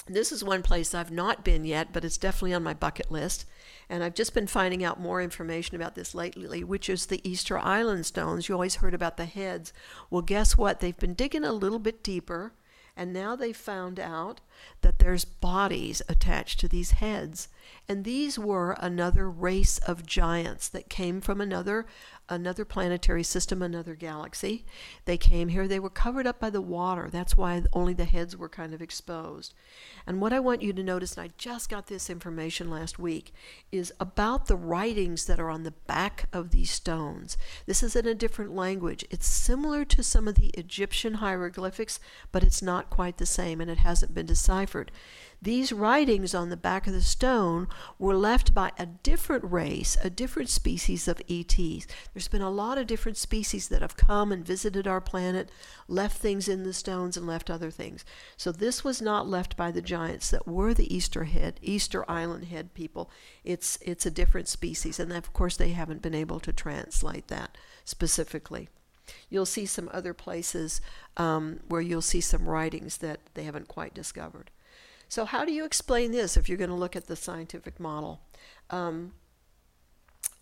[0.06, 3.46] this is one place I've not been yet, but it's definitely on my bucket list.
[3.88, 7.58] And I've just been finding out more information about this lately, which is the Easter
[7.58, 8.46] Island stones.
[8.46, 9.72] You always heard about the heads.
[10.10, 10.80] Well, guess what?
[10.80, 12.52] They've been digging a little bit deeper,
[12.96, 14.40] and now they've found out
[14.80, 17.48] that there's bodies attached to these heads.
[17.88, 21.86] And these were another race of giants that came from another
[22.28, 24.64] another planetary system, another galaxy.
[25.04, 27.08] They came here, they were covered up by the water.
[27.10, 29.52] That's why only the heads were kind of exposed.
[30.06, 33.32] And what I want you to notice, and I just got this information last week,
[33.70, 37.36] is about the writings that are on the back of these stones.
[37.66, 39.04] This is in a different language.
[39.10, 42.00] It's similar to some of the Egyptian hieroglyphics,
[42.32, 44.92] but it's not quite the same and it hasn't been deciphered.
[45.40, 47.66] These writings on the back of the stone
[47.98, 51.86] were left by a different race, a different species of ETs.
[52.12, 55.50] There's been a lot of different species that have come and visited our planet,
[55.88, 58.04] left things in the stones, and left other things.
[58.36, 62.46] So this was not left by the giants that were the Easter head, Easter Island
[62.46, 63.10] head people.
[63.44, 67.56] It's it's a different species, and of course they haven't been able to translate that
[67.84, 68.68] specifically.
[69.28, 70.80] You'll see some other places
[71.16, 74.50] um, where you'll see some writings that they haven't quite discovered.
[75.08, 78.22] So, how do you explain this if you're going to look at the scientific model?
[78.70, 79.12] Um,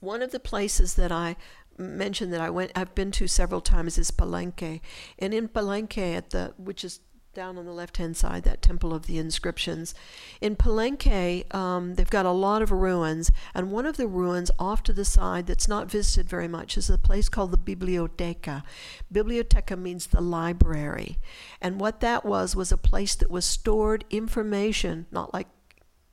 [0.00, 1.36] one of the places that I
[1.78, 4.80] mentioned that I went, I've been to several times is Palenque,
[5.18, 7.00] and in Palenque, at the which is
[7.34, 9.94] down on the left hand side, that Temple of the Inscriptions.
[10.40, 14.82] In Palenque, um, they've got a lot of ruins, and one of the ruins off
[14.84, 18.62] to the side that's not visited very much is a place called the Biblioteca.
[19.10, 21.18] Biblioteca means the library.
[21.60, 25.48] And what that was was a place that was stored information, not like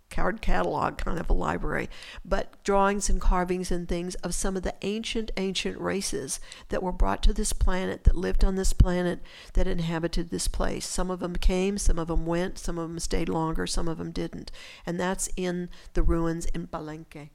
[0.09, 1.89] card catalog kind of a library,
[2.25, 6.91] but drawings and carvings and things of some of the ancient, ancient races that were
[6.91, 9.19] brought to this planet, that lived on this planet,
[9.53, 10.85] that inhabited this place.
[10.85, 13.97] Some of them came, some of them went, some of them stayed longer, some of
[13.97, 14.51] them didn't.
[14.85, 17.29] And that's in the ruins in Palenque.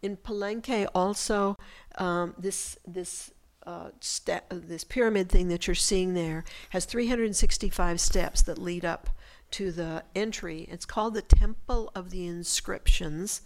[0.00, 1.56] In Palenque, also,
[1.96, 3.32] um, this this
[3.66, 9.10] uh, step, this pyramid thing that you're seeing there has 365 steps that lead up
[9.52, 10.66] to the entry.
[10.70, 13.42] It's called the Temple of the Inscriptions.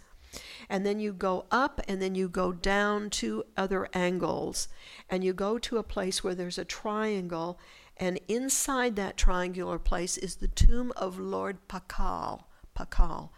[0.69, 4.67] And then you go up and then you go down to other angles.
[5.09, 7.59] And you go to a place where there's a triangle.
[7.97, 12.43] And inside that triangular place is the tomb of Lord Pakal.
[12.75, 13.29] Pakal.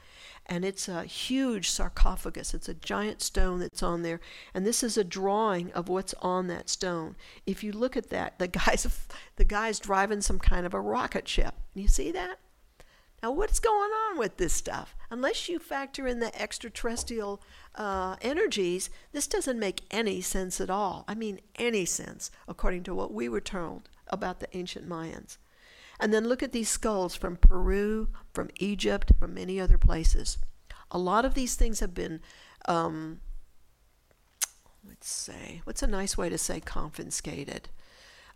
[0.47, 2.53] And it's a huge sarcophagus.
[2.53, 4.21] It's a giant stone that's on there.
[4.53, 7.15] And this is a drawing of what's on that stone.
[7.47, 8.87] If you look at that, the guy's,
[9.35, 11.55] the guy's driving some kind of a rocket ship.
[11.73, 12.37] You see that?
[13.25, 14.95] Now, what's going on with this stuff?
[15.09, 17.41] Unless you factor in the extraterrestrial
[17.73, 21.05] uh, energies, this doesn't make any sense at all.
[21.07, 25.37] I mean, any sense, according to what we were told about the ancient Mayans.
[25.99, 30.37] And then look at these skulls from Peru, from Egypt, from many other places.
[30.91, 32.21] A lot of these things have been,
[32.67, 33.21] um,
[34.87, 37.69] let's say, what's a nice way to say confiscated?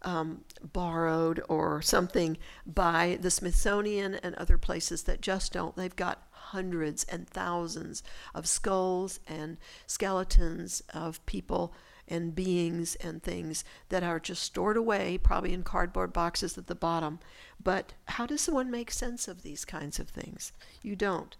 [0.03, 0.41] Um,
[0.73, 5.75] borrowed or something by the Smithsonian and other places that just don't.
[5.75, 8.01] They've got hundreds and thousands
[8.33, 11.73] of skulls and skeletons of people
[12.07, 16.75] and beings and things that are just stored away, probably in cardboard boxes at the
[16.75, 17.19] bottom.
[17.63, 20.51] But how does someone make sense of these kinds of things?
[20.81, 21.35] You don't.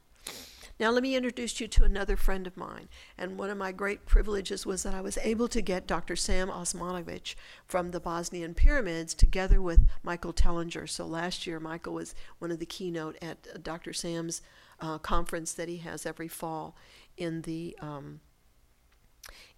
[0.80, 2.88] Now, let me introduce you to another friend of mine.
[3.18, 6.16] And one of my great privileges was that I was able to get Dr.
[6.16, 10.88] Sam Osmanagic from the Bosnian pyramids together with Michael Tellinger.
[10.88, 13.92] So last year, Michael was one of the keynote at uh, Dr.
[13.92, 14.42] Sam's
[14.80, 16.78] uh, conference that he has every fall
[17.18, 18.22] in the um,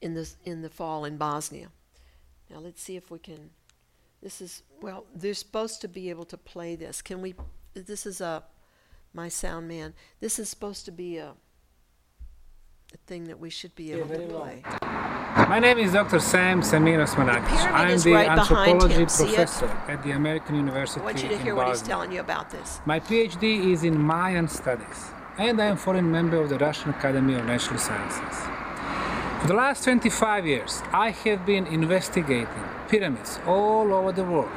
[0.02, 1.68] in the in the fall in Bosnia.
[2.50, 3.52] Now let's see if we can.
[4.24, 5.06] This is well.
[5.14, 7.04] They're supposed to be able to play this.
[7.04, 7.36] Can we?
[7.76, 8.44] This is a
[9.14, 9.94] my sound man.
[10.20, 11.34] This is supposed to be a,
[12.94, 14.64] a thing that we should be able to play.
[15.48, 16.20] My name is Dr.
[16.20, 17.72] Sam Samir Osmanagic.
[17.72, 21.68] I'm the right anthropology professor at the American University I want you to hear what
[21.68, 22.80] he's telling you about this.
[22.86, 27.34] My PhD is in Mayan studies, and I am foreign member of the Russian Academy
[27.36, 28.38] of Natural Sciences.
[29.42, 32.48] For the last 25 years, I have been investigating
[32.88, 34.52] pyramids all over the world,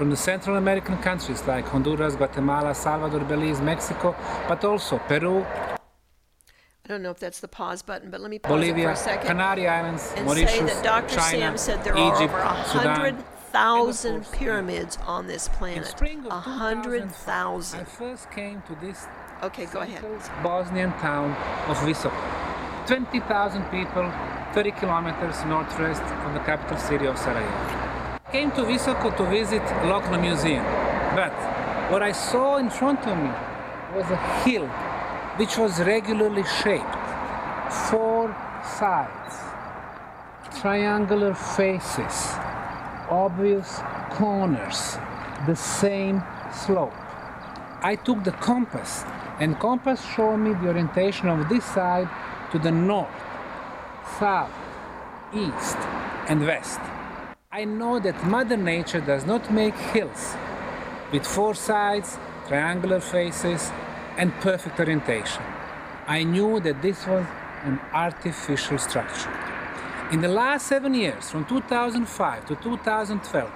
[0.00, 4.16] from the Central American countries like Honduras, Guatemala, Salvador, Belize, Mexico,
[4.48, 8.64] but also Peru, I don't know if that's the pause button, but let me pause
[8.64, 11.16] it for a second Canary Islands, and Mauritius, say that Dr.
[11.16, 13.18] China, Sam said there Egypt, are over a hundred
[13.52, 15.86] thousand and of course, pyramids on this planet.
[15.88, 19.06] A 2005, hundred I first came to this
[19.42, 20.02] Okay, go ahead.
[20.42, 21.32] Bosnian town
[21.68, 22.16] of Visoko.
[22.86, 24.10] 20,000 people,
[24.54, 27.69] 30 kilometers northwest from the capital city of Sarajevo.
[28.30, 30.64] I came to Visoko to visit a local museum,
[31.16, 31.32] but
[31.90, 33.32] what I saw in front of me
[33.96, 34.68] was a hill
[35.36, 36.94] which was regularly shaped,
[37.90, 39.34] four sides,
[40.60, 42.36] triangular faces,
[43.10, 44.96] obvious corners,
[45.48, 46.94] the same slope.
[47.82, 49.02] I took the compass,
[49.40, 52.08] and compass showed me the orientation of this side
[52.52, 53.10] to the north,
[54.20, 54.52] south,
[55.34, 55.78] east,
[56.28, 56.78] and west.
[57.52, 60.36] I know that Mother Nature does not make hills
[61.10, 63.72] with four sides, triangular faces,
[64.16, 65.42] and perfect orientation.
[66.06, 67.26] I knew that this was
[67.64, 69.32] an artificial structure.
[70.12, 73.50] In the last seven years, from 2005 to 2012,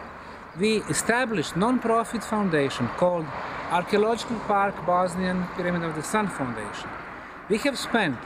[0.58, 3.26] we established non-profit foundation called
[3.70, 6.90] Archaeological Park Bosnian Pyramid of the Sun Foundation.
[7.48, 8.16] We have spent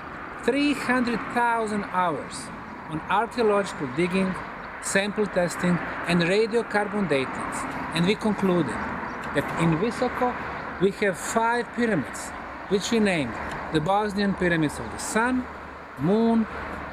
[0.44, 2.46] 300,000 hours
[2.88, 4.34] on archaeological digging,
[4.82, 7.52] sample testing, and radiocarbon dating,
[7.94, 8.74] and we concluded
[9.34, 10.34] that in Visoko
[10.80, 12.30] we have five pyramids,
[12.68, 13.32] which we named
[13.72, 15.44] the Bosnian Pyramids of the Sun,
[15.98, 16.46] Moon,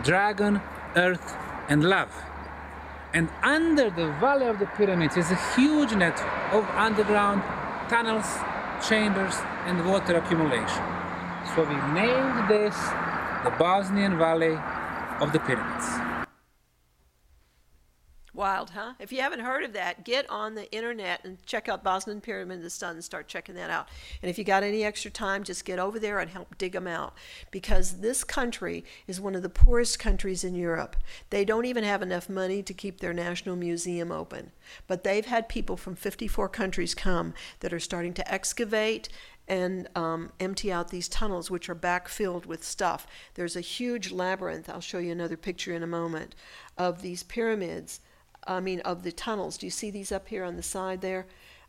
[0.04, 0.62] Dragon,
[0.96, 1.38] Earth,
[1.70, 2.12] and Love.
[3.14, 7.42] And under the Valley of the Pyramids is a huge network of underground
[7.90, 8.28] tunnels,
[8.88, 10.84] chambers, and water accumulation.
[11.56, 12.76] So we named this
[13.44, 14.58] the Bosnian Valley
[15.22, 16.05] of the Pyramids.
[18.46, 18.94] Wild, huh?
[19.00, 22.58] If you haven't heard of that, get on the internet and check out Bosnian Pyramid
[22.58, 23.88] of the Sun and start checking that out.
[24.22, 26.86] And if you got any extra time, just get over there and help dig them
[26.86, 27.16] out.
[27.50, 30.96] Because this country is one of the poorest countries in Europe.
[31.32, 34.52] They don't even have enough money to keep their national museum open.
[34.86, 39.10] But they've had people from 54 countries come that are starting to excavate
[39.48, 43.08] and um, empty out these tunnels, which are backfilled with stuff.
[43.34, 44.70] There's a huge labyrinth.
[44.70, 46.36] I'll show you another picture in a moment
[46.78, 48.02] of these pyramids
[48.48, 49.58] I mean, of the tunnels.
[49.58, 51.28] Do you see these up here on the side there?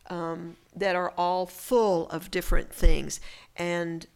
[0.08, 3.18] Um, that are all full of different things.
[3.56, 4.06] And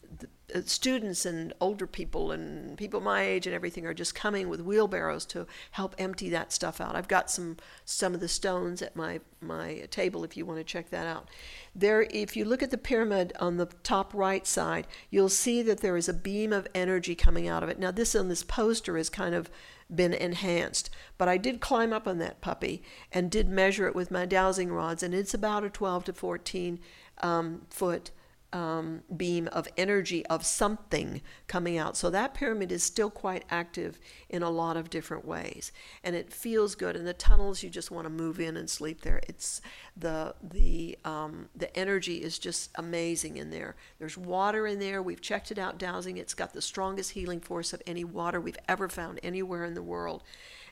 [0.65, 5.25] students and older people and people my age and everything are just coming with wheelbarrows
[5.27, 6.97] to help empty that stuff out.
[6.97, 10.65] I've got some some of the stones at my my table if you want to
[10.65, 11.29] check that out.
[11.75, 15.81] There if you look at the pyramid on the top right side, you'll see that
[15.81, 17.79] there is a beam of energy coming out of it.
[17.79, 19.51] Now this on this poster is kind of
[19.95, 20.91] been enhanced.
[21.19, 22.83] But I did climb up on that puppy
[23.13, 26.79] and did measure it with my dowsing rods, and it's about a 12 to 14
[27.23, 28.11] um, foot
[28.53, 31.97] um, beam of energy of something coming out.
[31.97, 33.99] So that pyramid is still quite active
[34.29, 35.73] in a lot of different ways,
[36.03, 36.97] and it feels good.
[36.97, 39.21] And the tunnels, you just want to move in and sleep there.
[39.29, 39.61] It's
[39.97, 43.77] the the um, the energy is just amazing in there.
[43.99, 45.03] There's water in there.
[45.03, 46.17] We've checked it out dowsing.
[46.17, 49.83] It's got the strongest healing force of any water we've ever found anywhere in the
[49.83, 50.23] world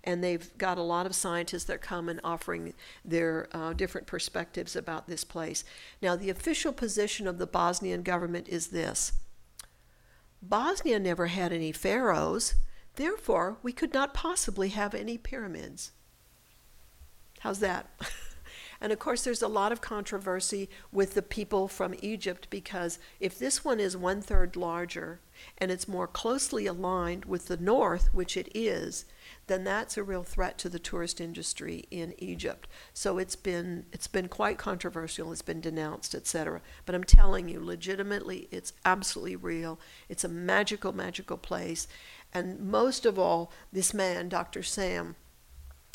[0.05, 2.75] and they've got a lot of scientists that come and offering
[3.05, 5.65] their uh, different perspectives about this place.
[6.01, 9.13] Now, the official position of the Bosnian government is this
[10.41, 12.55] Bosnia never had any pharaohs,
[12.95, 15.93] therefore, we could not possibly have any pyramids.
[17.41, 17.91] How's that?
[18.81, 23.39] And of course, there's a lot of controversy with the people from Egypt because if
[23.39, 25.21] this one is one third larger
[25.59, 29.05] and it's more closely aligned with the north, which it is,
[29.47, 32.69] then that's a real threat to the tourist industry in Egypt.
[32.93, 35.33] So it's been it's been quite controversial.
[35.33, 36.61] It's been denounced, etc.
[36.87, 39.81] But I'm telling you, legitimately, it's absolutely real.
[40.09, 41.89] It's a magical, magical place,
[42.33, 44.63] and most of all, this man, Dr.
[44.63, 45.17] Sam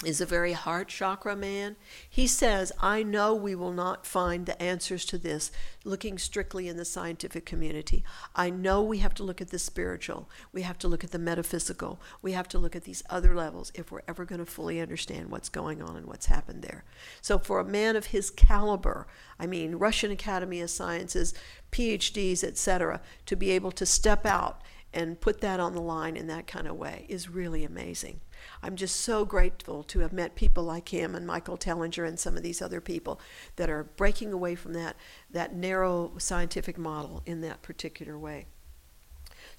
[0.06, 1.76] is a very heart chakra man.
[2.10, 5.52] He says, I know we will not find the answers to this
[5.84, 8.04] looking strictly in the scientific community.
[8.36, 10.30] I know we have to look at the spiritual.
[10.52, 12.00] We have to look at the metaphysical.
[12.22, 15.30] We have to look at these other levels if we're ever going to fully understand
[15.30, 16.84] what's going on and what's happened there.
[17.22, 19.08] So, for a man of his caliber,
[19.40, 21.34] I mean, Russian Academy of Sciences,
[21.72, 24.62] PhDs, etc., to be able to step out
[24.94, 28.22] and put that on the line in that kind of way is really amazing.
[28.62, 32.38] I'm just so grateful to have met people like him and Michael Tellinger and some
[32.38, 33.20] of these other people
[33.56, 34.96] that are breaking away from that,
[35.32, 38.46] that narrow scientific model in that particular way.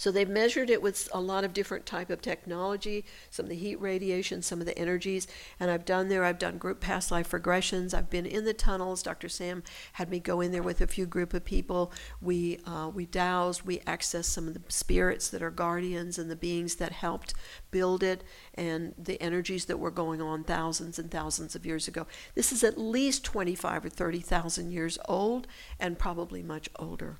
[0.04, 3.56] So they've measured it with a lot of different type of technology, some of the
[3.56, 5.26] heat radiation, some of the energies,
[5.58, 6.26] and I've done there.
[6.26, 7.94] I've done group past life regressions.
[7.94, 9.02] I've been in the tunnels.
[9.02, 9.30] Dr.
[9.30, 9.62] Sam
[9.94, 11.90] had me go in there with a few group of people.
[12.20, 13.62] We uh, we dowsed.
[13.62, 17.32] We accessed some of the spirits that are guardians and the beings that helped
[17.70, 22.06] build it, and the energies that were going on thousands and thousands of years ago.
[22.34, 25.46] This is at least 25 or 30,000 years old,
[25.80, 27.16] and probably much older.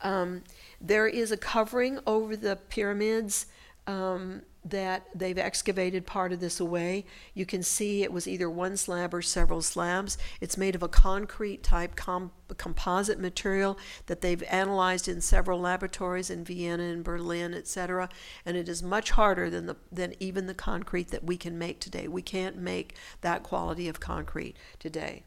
[0.00, 0.42] Um,
[0.80, 3.46] there is a covering over the pyramids
[3.86, 7.04] um, that they've excavated part of this away.
[7.34, 10.16] You can see it was either one slab or several slabs.
[10.40, 16.30] It's made of a concrete type com- composite material that they've analyzed in several laboratories
[16.30, 18.08] in Vienna and Berlin, etc.
[18.46, 21.78] And it is much harder than the than even the concrete that we can make
[21.80, 22.08] today.
[22.08, 25.24] We can't make that quality of concrete today.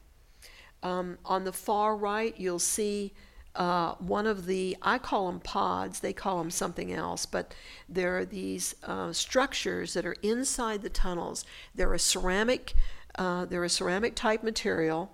[0.81, 3.13] Um, on the far right, you'll see
[3.57, 7.55] uh, one of the, I call them pods, they call them something else, but
[7.89, 11.43] there are these uh, structures that are inside the tunnels.
[11.73, 12.75] They're a ceramic,
[13.15, 15.11] uh, they're a ceramic type material.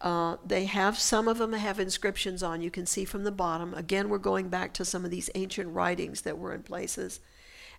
[0.00, 2.60] Uh, they have some of them have inscriptions on.
[2.60, 3.72] You can see from the bottom.
[3.74, 7.20] Again, we're going back to some of these ancient writings that were in places,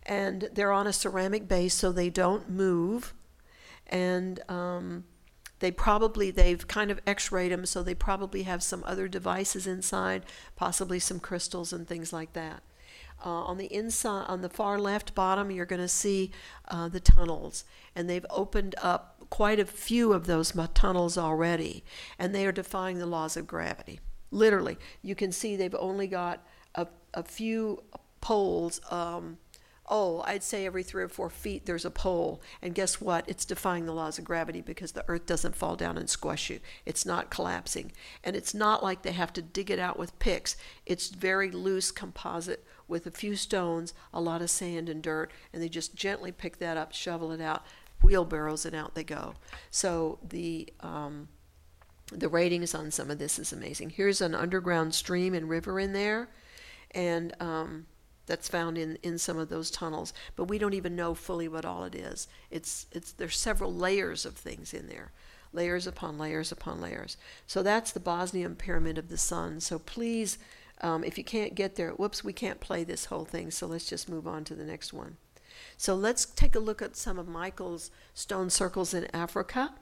[0.03, 3.13] and they're on a ceramic base, so they don't move.
[3.87, 5.03] And um,
[5.61, 10.25] They probably, they've kind of x-rayed them, so they probably have some other devices inside,
[10.55, 12.63] possibly some crystals and things like that.
[13.23, 16.31] Uh, on the inside, on the far left bottom, you're going to see
[16.67, 17.63] uh, the tunnels,
[17.95, 21.83] and they've opened up quite a few of those tunnels already,
[22.17, 23.99] and they are defying the laws of gravity.
[24.31, 26.43] Literally, you can see they've only got
[26.73, 27.83] a, a few
[28.19, 28.81] poles.
[28.89, 29.37] Um,
[29.91, 32.41] oh, I'd say every three or four feet there's a pole.
[32.61, 33.25] And guess what?
[33.27, 36.61] It's defying the laws of gravity because the earth doesn't fall down and squash you.
[36.85, 37.91] It's not collapsing.
[38.23, 40.55] And it's not like they have to dig it out with picks.
[40.85, 45.61] It's very loose composite with a few stones, a lot of sand and dirt, and
[45.61, 47.65] they just gently pick that up, shovel it out,
[48.01, 49.35] wheelbarrows, and out they go.
[49.69, 51.27] So the um,
[52.11, 53.91] the ratings on some of this is amazing.
[53.91, 56.29] Here's an underground stream and river in there,
[56.91, 57.85] and um,
[58.25, 60.13] that's found in, in some of those tunnels.
[60.35, 62.27] But we don't even know fully what all it is.
[62.49, 65.11] It's it's there's several layers of things in there,
[65.53, 67.17] layers upon layers upon layers.
[67.47, 69.59] So that's the Bosnian pyramid of the sun.
[69.59, 70.37] So please,
[70.81, 73.51] um, if you can't get there, whoops, we can't play this whole thing.
[73.51, 75.17] So let's just move on to the next one.
[75.77, 79.73] So let's take a look at some of Michael's stone circles in Africa.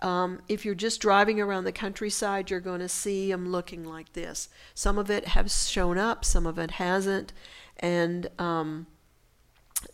[0.00, 4.12] Um, if you're just driving around the countryside, you're going to see them looking like
[4.14, 4.48] this.
[4.74, 7.32] Some of it has shown up, some of it hasn't.
[7.78, 8.86] And um,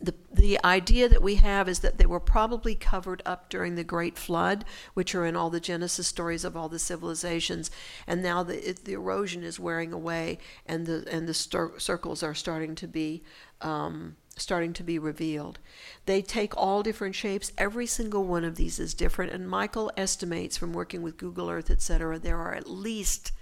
[0.01, 3.85] the, the idea that we have is that they were probably covered up during the
[3.85, 4.65] Great Flood,
[4.95, 7.71] which are in all the Genesis stories of all the civilizations,
[8.07, 12.23] and now the, it, the erosion is wearing away, and the and the stir- circles
[12.23, 13.23] are starting to be
[13.61, 15.59] um, starting to be revealed.
[16.07, 17.53] They take all different shapes.
[17.59, 21.71] Every single one of these is different, and Michael estimates from working with Google Earth,
[21.71, 23.33] etc., there are at least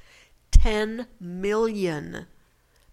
[0.53, 2.27] 10 million,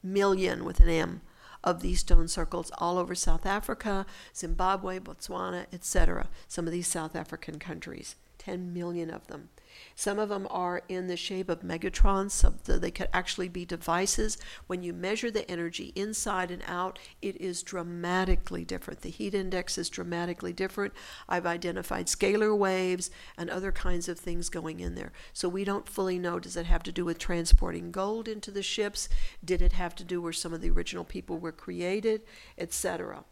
[0.01, 1.21] million with an M,
[1.64, 4.05] of these stone circles all over South Africa,
[4.36, 8.16] Zimbabwe, Botswana, etc., some of these South African countries.
[8.45, 9.49] 10 million of them.
[9.95, 14.37] Some of them are in the shape of megatrons, so they could actually be devices.
[14.67, 19.01] When you measure the energy inside and out, it is dramatically different.
[19.01, 20.93] The heat index is dramatically different.
[21.27, 25.11] I've identified scalar waves and other kinds of things going in there.
[25.31, 28.63] So we don't fully know does it have to do with transporting gold into the
[28.63, 29.09] ships?
[29.43, 32.21] Did it have to do where some of the original people were created,
[32.57, 33.23] etc.?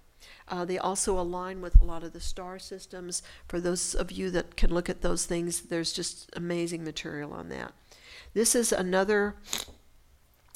[0.47, 3.23] Uh, they also align with a lot of the star systems.
[3.47, 7.49] For those of you that can look at those things, there's just amazing material on
[7.49, 7.73] that.
[8.33, 9.35] This is another,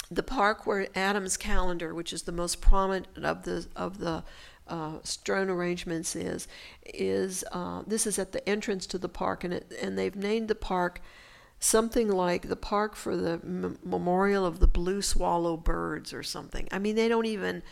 [0.09, 4.24] the park where Adam's calendar, which is the most prominent of the of the
[4.68, 6.47] uh, stone arrangements, is
[6.86, 10.47] is uh, this is at the entrance to the park, and it, and they've named
[10.47, 11.01] the park
[11.59, 16.68] something like the park for the M- memorial of the blue swallow birds or something.
[16.72, 17.63] I mean, they don't even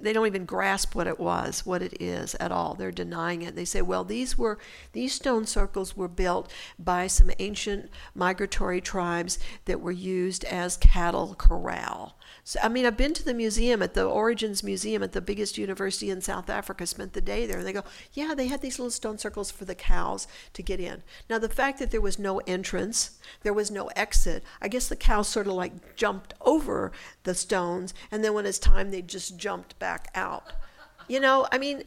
[0.00, 2.74] they don't even grasp what it was, what it is at all.
[2.74, 3.54] They're denying it.
[3.54, 4.58] They say, well, these were
[4.92, 11.34] these stone circles were built by some ancient migratory tribes that were used as cattle
[11.36, 12.16] corral.
[12.44, 15.56] So, I mean, I've been to the museum at the Origins Museum at the biggest
[15.58, 17.84] university in South Africa, spent the day there, and they go,
[18.14, 21.04] yeah, they had these little stone circles for the cows to get in.
[21.30, 24.96] Now, the fact that there was no entrance, there was no exit, I guess the
[24.96, 26.90] cows sort of like jumped over
[27.22, 30.52] the stones, and then when it's time, they just jumped back out.
[31.06, 31.84] You know, I mean,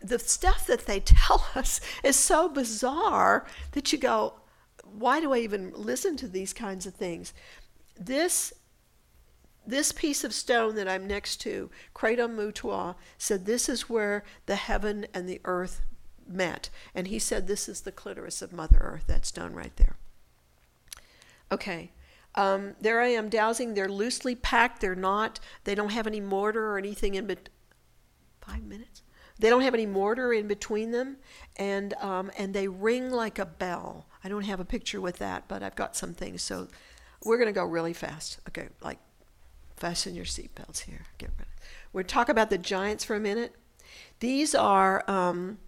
[0.00, 4.34] the stuff that they tell us is so bizarre that you go,
[4.84, 7.34] why do I even listen to these kinds of things?
[7.98, 8.52] This
[9.66, 14.56] this piece of stone that I'm next to, Credo Mutwa, said this is where the
[14.56, 15.82] heaven and the earth
[16.26, 16.70] met.
[16.94, 19.96] And he said this is the clitoris of Mother Earth, that stone right there.
[21.50, 21.92] Okay.
[22.34, 23.74] Um, there I am dowsing.
[23.74, 24.80] They're loosely packed.
[24.80, 27.52] They're not, they don't have any mortar or anything in between.
[28.40, 29.02] Five minutes?
[29.38, 31.16] They don't have any mortar in between them,
[31.56, 34.06] and um, and they ring like a bell.
[34.22, 36.42] I don't have a picture with that, but I've got some things.
[36.42, 36.68] So
[37.24, 38.38] we're going to go really fast.
[38.48, 38.98] Okay, like
[39.76, 41.02] Fasten your seatbelts here.
[41.18, 41.50] Get ready.
[41.92, 43.54] We'll talk about the giants for a minute.
[44.20, 45.58] These are um,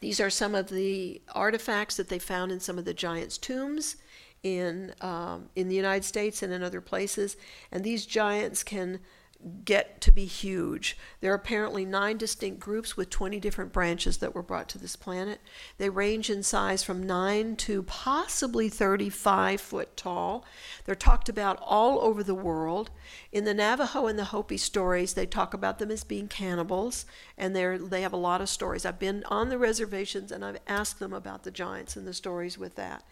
[0.00, 3.96] these are some of the artifacts that they found in some of the giants' tombs
[4.42, 7.36] in um, in the United States and in other places.
[7.72, 9.00] And these giants can
[9.64, 10.96] get to be huge.
[11.20, 14.96] There are apparently nine distinct groups with 20 different branches that were brought to this
[14.96, 15.40] planet.
[15.78, 20.44] They range in size from 9 to possibly 35 foot tall.
[20.84, 22.90] They're talked about all over the world.
[23.30, 27.06] In the Navajo and the Hopi stories, they talk about them as being cannibals,
[27.38, 28.84] and they they have a lot of stories.
[28.84, 32.58] I've been on the reservations and I've asked them about the giants and the stories
[32.58, 33.04] with that.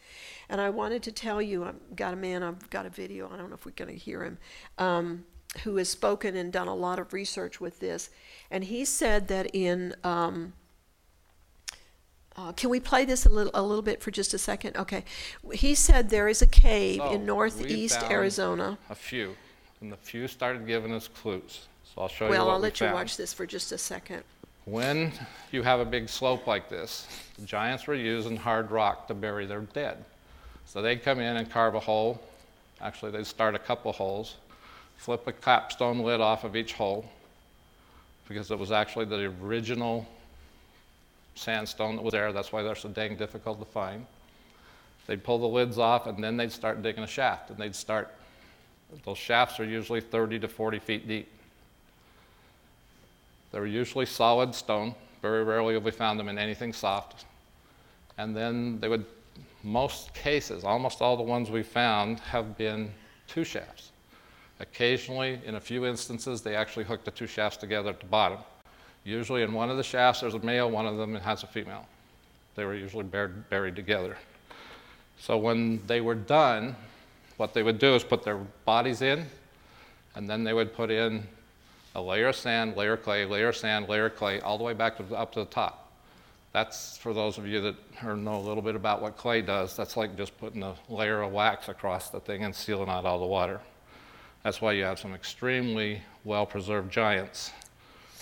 [0.49, 3.37] And I wanted to tell you, I've got a man, I've got a video, I
[3.37, 4.39] don't know if we're going to hear him.
[4.78, 5.24] Um,
[5.62, 8.11] who has spoken and done a lot of research with this,
[8.50, 10.52] and he said that in um,
[12.36, 14.76] Uh, can we play this a little, a little bit for just a second?
[14.76, 15.05] Okay.
[15.52, 18.76] He said there is a cave So, in we northeast Arizona.
[18.90, 19.36] A few,
[19.80, 21.68] and the few started giving us clues.
[21.84, 22.94] So I'll show you Well, I'll we let you found.
[22.96, 24.24] watch this for just a second.
[24.64, 25.12] When
[25.52, 27.07] you have a big slope like this,
[27.38, 30.05] the giants were using hard rock to bury their dead.
[30.66, 32.20] So they'd come in and carve a hole.
[32.80, 34.36] Actually, they'd start a couple holes,
[34.97, 37.05] flip a capstone lid off of each hole,
[38.28, 40.07] because it was actually the original
[41.34, 42.32] sandstone that was there.
[42.32, 44.07] That's why they're so dang difficult to find.
[45.07, 48.14] They'd pull the lids off, and then they'd start digging a shaft, and they'd start.
[49.05, 51.28] Those shafts are usually 30 to 40 feet deep.
[53.53, 54.95] They were usually solid stone.
[55.20, 57.24] Very rarely have we found them in anything soft.
[58.18, 59.05] And then they would,
[59.62, 62.92] most cases, almost all the ones we found have been
[63.26, 63.90] two shafts.
[64.64, 68.38] Occasionally, in a few instances, they actually hook the two shafts together at the bottom.
[69.04, 71.86] Usually, in one of the shafts, there's a male, one of them has a female.
[72.54, 74.16] They were usually buried, buried together.
[75.20, 76.74] So, when they were done,
[77.36, 79.26] what they would do is put their bodies in,
[80.14, 81.26] and then they would put in
[81.94, 84.64] a layer of sand, layer of clay, layer of sand, layer of clay, all the
[84.64, 85.92] way back to the, up to the top.
[86.52, 89.76] That's for those of you that know a little bit about what clay does.
[89.76, 93.18] That's like just putting a layer of wax across the thing and sealing out all
[93.18, 93.60] the water.
[94.45, 97.51] That's why you have some extremely well preserved giants.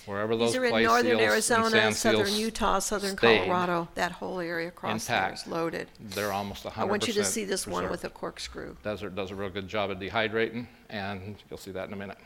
[0.07, 3.89] Wherever those These are in northern Arizona, southern Utah, southern Colorado.
[3.95, 5.89] That whole area across there intact, is loaded.
[6.01, 6.79] They're almost 100%.
[6.79, 7.91] I want you to see this one preserved.
[7.91, 8.77] with a corkscrew.
[8.83, 12.19] Desert does a real good job of dehydrating, and you'll see that in a minute.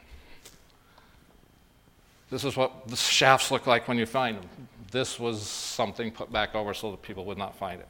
[2.30, 4.49] This is what the shafts look like when you find them.
[4.90, 7.88] This was something put back over so that people would not find it.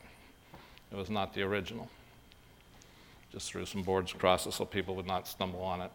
[0.91, 1.89] It was not the original.
[3.37, 5.91] Just threw some boards across it so people would not stumble on it.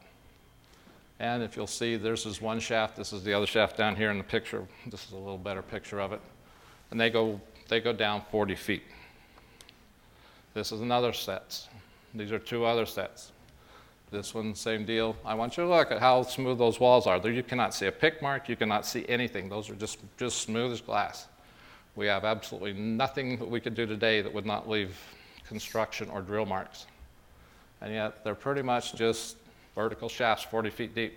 [1.20, 2.96] And if you'll see, this one shaft.
[2.96, 4.68] This is the other shaft down here in the picture.
[4.86, 6.22] This is a little better picture of it.
[6.92, 8.84] And they go, they go down 40 feet.
[10.54, 11.68] This is another set.
[12.14, 13.32] These are two other sets.
[14.12, 15.16] This one, same deal.
[15.26, 17.20] I want you to look at how smooth those walls are.
[17.20, 19.50] There you cannot see a pick mark, you cannot see anything.
[19.50, 21.26] Those are just, just smooth as glass.
[21.96, 24.96] We have absolutely nothing that we could do today that would not leave
[25.48, 26.86] construction or drill marks.
[27.82, 29.38] And yet they're pretty much just
[29.76, 31.14] vertical shafts 40 feet deep.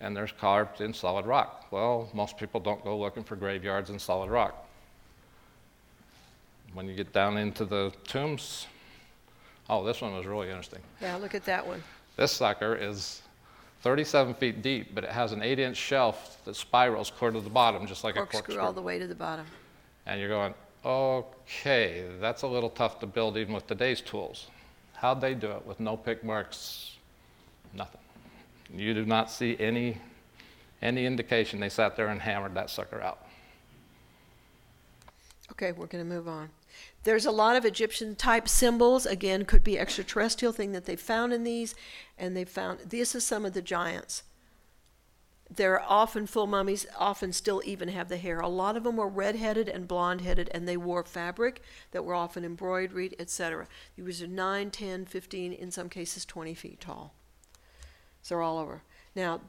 [0.00, 1.66] And they're carved in solid rock.
[1.70, 4.66] Well, most people don't go looking for graveyards in solid rock.
[6.74, 8.66] When you get down into the tombs,
[9.70, 10.80] oh, this one was really interesting.
[11.00, 11.82] Yeah, look at that one.
[12.16, 13.22] This sucker is
[13.82, 17.50] 37 feet deep, but it has an 8 inch shelf that spirals clear to the
[17.50, 18.60] bottom, just like a Corkscrew corkscrew.
[18.60, 19.46] all the way to the bottom.
[20.06, 20.54] And you're going,
[20.84, 24.48] okay, that's a little tough to build even with today's tools.
[24.94, 26.96] How'd they do it with no pick marks?
[27.74, 28.00] Nothing.
[28.74, 29.98] You do not see any,
[30.80, 33.26] any indication they sat there and hammered that sucker out.
[35.52, 36.50] Okay, we're going to move on.
[37.04, 39.04] There's a lot of Egyptian type symbols.
[39.06, 41.74] Again, could be extraterrestrial thing that they found in these,
[42.18, 44.22] and they found this is some of the giants.
[45.56, 48.40] They're often full mummies, often still even have the hair.
[48.40, 52.44] A lot of them were red-headed and blonde-headed, and they wore fabric that were often
[52.44, 53.66] embroidered, etc.
[53.96, 57.14] These are 9, 10, 15, in some cases 20 feet tall.
[58.22, 58.82] So they're all over.
[59.14, 59.42] Now,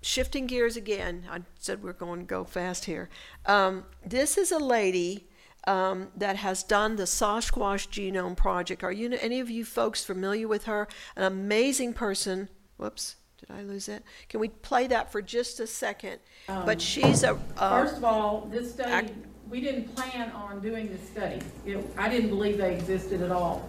[0.00, 3.08] shifting gears again, I said we're going to go fast here.
[3.44, 5.26] Um, this is a lady
[5.66, 8.84] um, that has done the Sasquatch Genome Project.
[8.84, 10.86] Are you any of you folks familiar with her?
[11.16, 12.48] An amazing person.
[12.76, 14.02] Whoops, did I lose it?
[14.28, 16.18] Can we play that for just a second?
[16.46, 17.38] but she's a.
[17.56, 19.08] Uh, First of all, this study,
[19.50, 21.40] we didn't plan on doing this study.
[21.64, 23.68] It- I didn't believe they existed at all.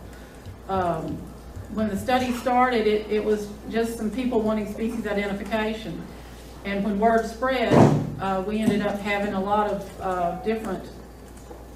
[0.69, 1.17] Um,
[1.73, 6.01] When the study started, it, it was just some people wanting species identification.
[6.63, 7.73] And when word spread,
[8.21, 10.85] uh, we ended up having a lot of uh, different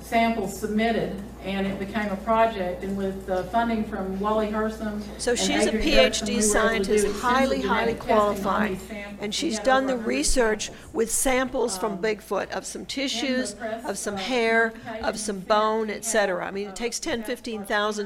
[0.02, 2.84] samples submitted, and it became a project.
[2.84, 5.02] And with uh, funding from Wally Hersom.
[5.20, 8.80] So she's a PhD scientist, highly, highly genetic testing on qualified,
[9.20, 14.18] and she's done the research with samples from Um, Bigfoot of some tissues, of some
[14.18, 14.74] hair,
[15.04, 16.46] of some bone, we etc.
[16.46, 17.44] I mean, it takes ten, we have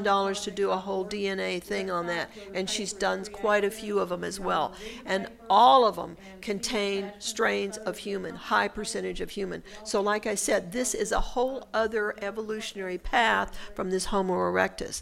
[0.04, 1.06] dollars to do a whole.
[1.06, 4.74] DNA thing on that, and she's done quite a few of them as well.
[5.06, 9.64] And all of them contain strains of human, high percentage of human.
[9.84, 15.02] So like I said, this is a whole other evolutionary path from this Homo erectus,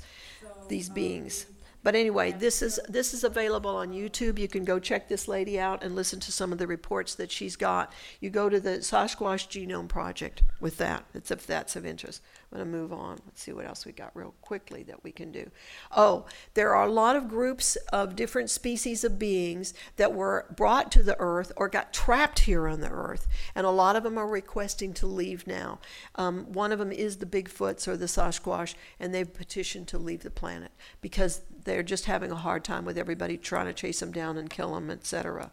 [0.69, 1.45] these beings.
[1.83, 4.39] But anyway, this is this is available on YouTube.
[4.39, 7.29] You can go check this lady out and listen to some of the reports that
[7.29, 7.91] she's got.
[8.21, 11.03] You go to the Sasquatch Genome Project with that.
[11.13, 12.21] It's if that's of interest.
[12.53, 13.19] I'm going to move on.
[13.25, 15.49] Let's see what else we got real quickly that we can do.
[15.95, 20.91] Oh, there are a lot of groups of different species of beings that were brought
[20.91, 24.19] to the Earth or got trapped here on the Earth, and a lot of them
[24.19, 25.79] are requesting to leave now.
[26.15, 30.21] Um, one of them is the Bigfoots or the Sasquatch, and they've petitioned to leave
[30.21, 30.71] the planet
[31.01, 34.49] because they're just having a hard time with everybody trying to chase them down and
[34.49, 35.51] kill them, etc.,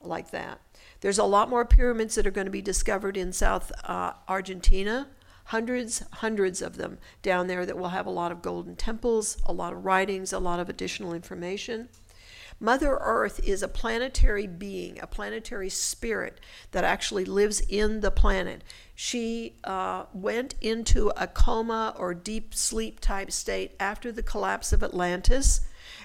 [0.00, 0.60] like that.
[1.00, 5.08] There's a lot more pyramids that are going to be discovered in South uh, Argentina
[5.46, 9.52] hundreds, hundreds of them down there that will have a lot of golden temples, a
[9.52, 11.88] lot of writings, a lot of additional information.
[12.60, 16.40] Mother Earth is a planetary being, a planetary spirit
[16.72, 18.64] that actually lives in the planet.
[18.94, 24.82] She uh, went into a coma or deep sleep type state after the collapse of
[24.82, 25.60] Atlantis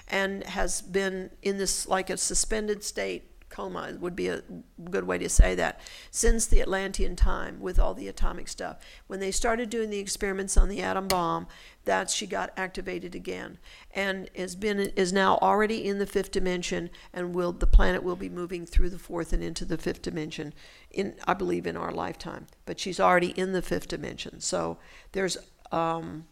[0.06, 4.42] and has been in this like a suspended state coma would be a
[4.90, 5.80] good way to say that
[6.10, 8.78] since the Atlantean time with all the atomic stuff.
[9.06, 11.46] When they started doing the experiments on the atom bomb,
[11.84, 13.58] that she got activated again
[13.94, 18.16] and has been is now already in the fifth dimension and will the planet will
[18.16, 20.54] be moving through the fourth and into the fifth dimension
[20.90, 22.46] in I believe in our lifetime.
[22.66, 24.40] But she's already in the fifth dimension.
[24.40, 24.78] So
[25.12, 25.36] there's
[25.70, 26.24] um,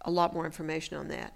[0.00, 1.34] a lot more information on that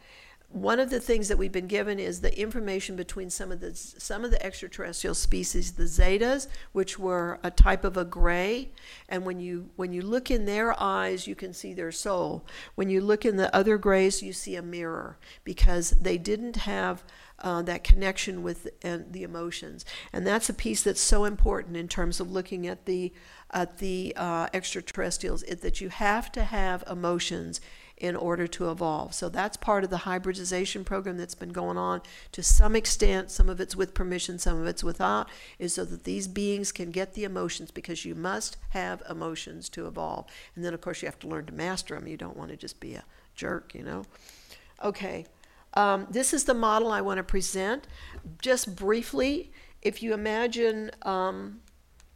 [0.51, 3.75] one of the things that we've been given is the information between some of the
[3.75, 8.71] some of the extraterrestrial species, the zetas, which were a type of a gray,
[9.09, 12.45] and when you when you look in their eyes, you can see their soul.
[12.75, 17.05] When you look in the other grays, you see a mirror because they didn't have
[17.39, 21.87] uh, that connection with uh, the emotions, and that's a piece that's so important in
[21.87, 23.13] terms of looking at the
[23.53, 25.45] at the uh, extraterrestrials.
[25.45, 27.61] It, that you have to have emotions
[28.01, 29.13] in order to evolve.
[29.15, 32.01] So that's part of the hybridization program that's been going on
[32.33, 33.31] to some extent.
[33.31, 35.29] Some of it's with permission, some of it's without,
[35.59, 39.87] is so that these beings can get the emotions because you must have emotions to
[39.87, 40.25] evolve.
[40.57, 42.09] And then, of course, you have to learn to master them.
[42.09, 44.07] You don't want to just be a jerk, you know.
[44.83, 45.27] Okay.
[45.75, 47.87] Um, this is the model I want to present.
[48.41, 51.61] Just briefly, if you imagine um,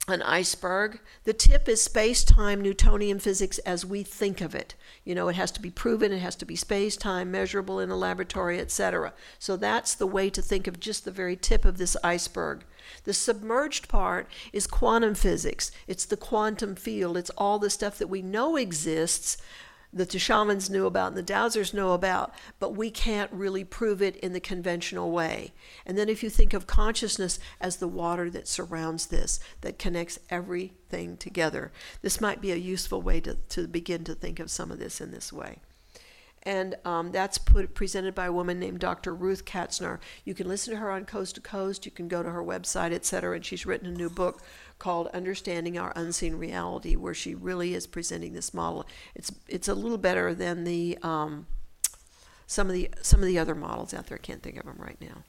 [0.06, 1.00] an iceberg.
[1.24, 4.74] The tip is space time Newtonian physics as we think of it.
[5.04, 7.90] You know, it has to be proven, it has to be space time, measurable in
[7.90, 9.14] a laboratory, etc.
[9.38, 12.64] So that's the way to think of just the very tip of this iceberg.
[13.04, 15.70] The submerged part is quantum physics.
[15.86, 17.16] It's the quantum field.
[17.16, 19.38] It's all the stuff that we know exists,
[19.94, 24.02] that the shamans knew about and the dowsers know about, but we can't really prove
[24.02, 25.54] it in the conventional way.
[25.86, 30.18] And then if you think of consciousness as the water that surrounds this, that connects
[30.28, 31.72] everything together,
[32.02, 35.00] this might be a useful way to, to begin to think of some of this
[35.00, 35.58] in this way.
[36.46, 39.14] And um, that's put, presented by a woman named Dr.
[39.14, 39.98] Ruth Kastner.
[40.24, 41.86] You can listen to her on Coast to Coast.
[41.86, 43.36] You can go to her website, etc.
[43.36, 44.42] And she's written a new book
[44.78, 48.86] called Understanding Our Unseen Reality, where she really is presenting this model.
[49.14, 51.46] It's it's a little better than the um,
[52.46, 54.18] some of the some of the other models out there.
[54.18, 55.24] I can't think of them right now.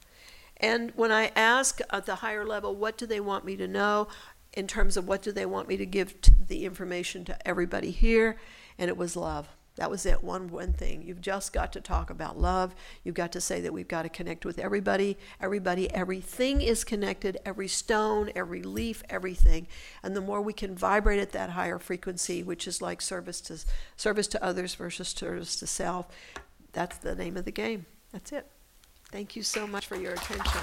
[0.58, 4.08] And when I ask at the higher level, what do they want me to know,
[4.54, 7.92] in terms of what do they want me to give to the information to everybody
[7.92, 8.38] here,
[8.78, 9.50] and it was love.
[9.76, 11.02] That was it, one one thing.
[11.02, 12.74] You've just got to talk about love.
[13.04, 15.18] You've got to say that we've got to connect with everybody.
[15.42, 17.38] Everybody, everything is connected.
[17.46, 19.68] Every stone, every leaf, everything.
[20.02, 23.60] And the more we can vibrate at that higher frequency, which is like service to
[23.98, 26.08] service to others versus service to self,
[26.72, 27.86] that's the name of the game.
[28.14, 28.50] That's it.
[29.12, 30.62] Thank you so much for your attention.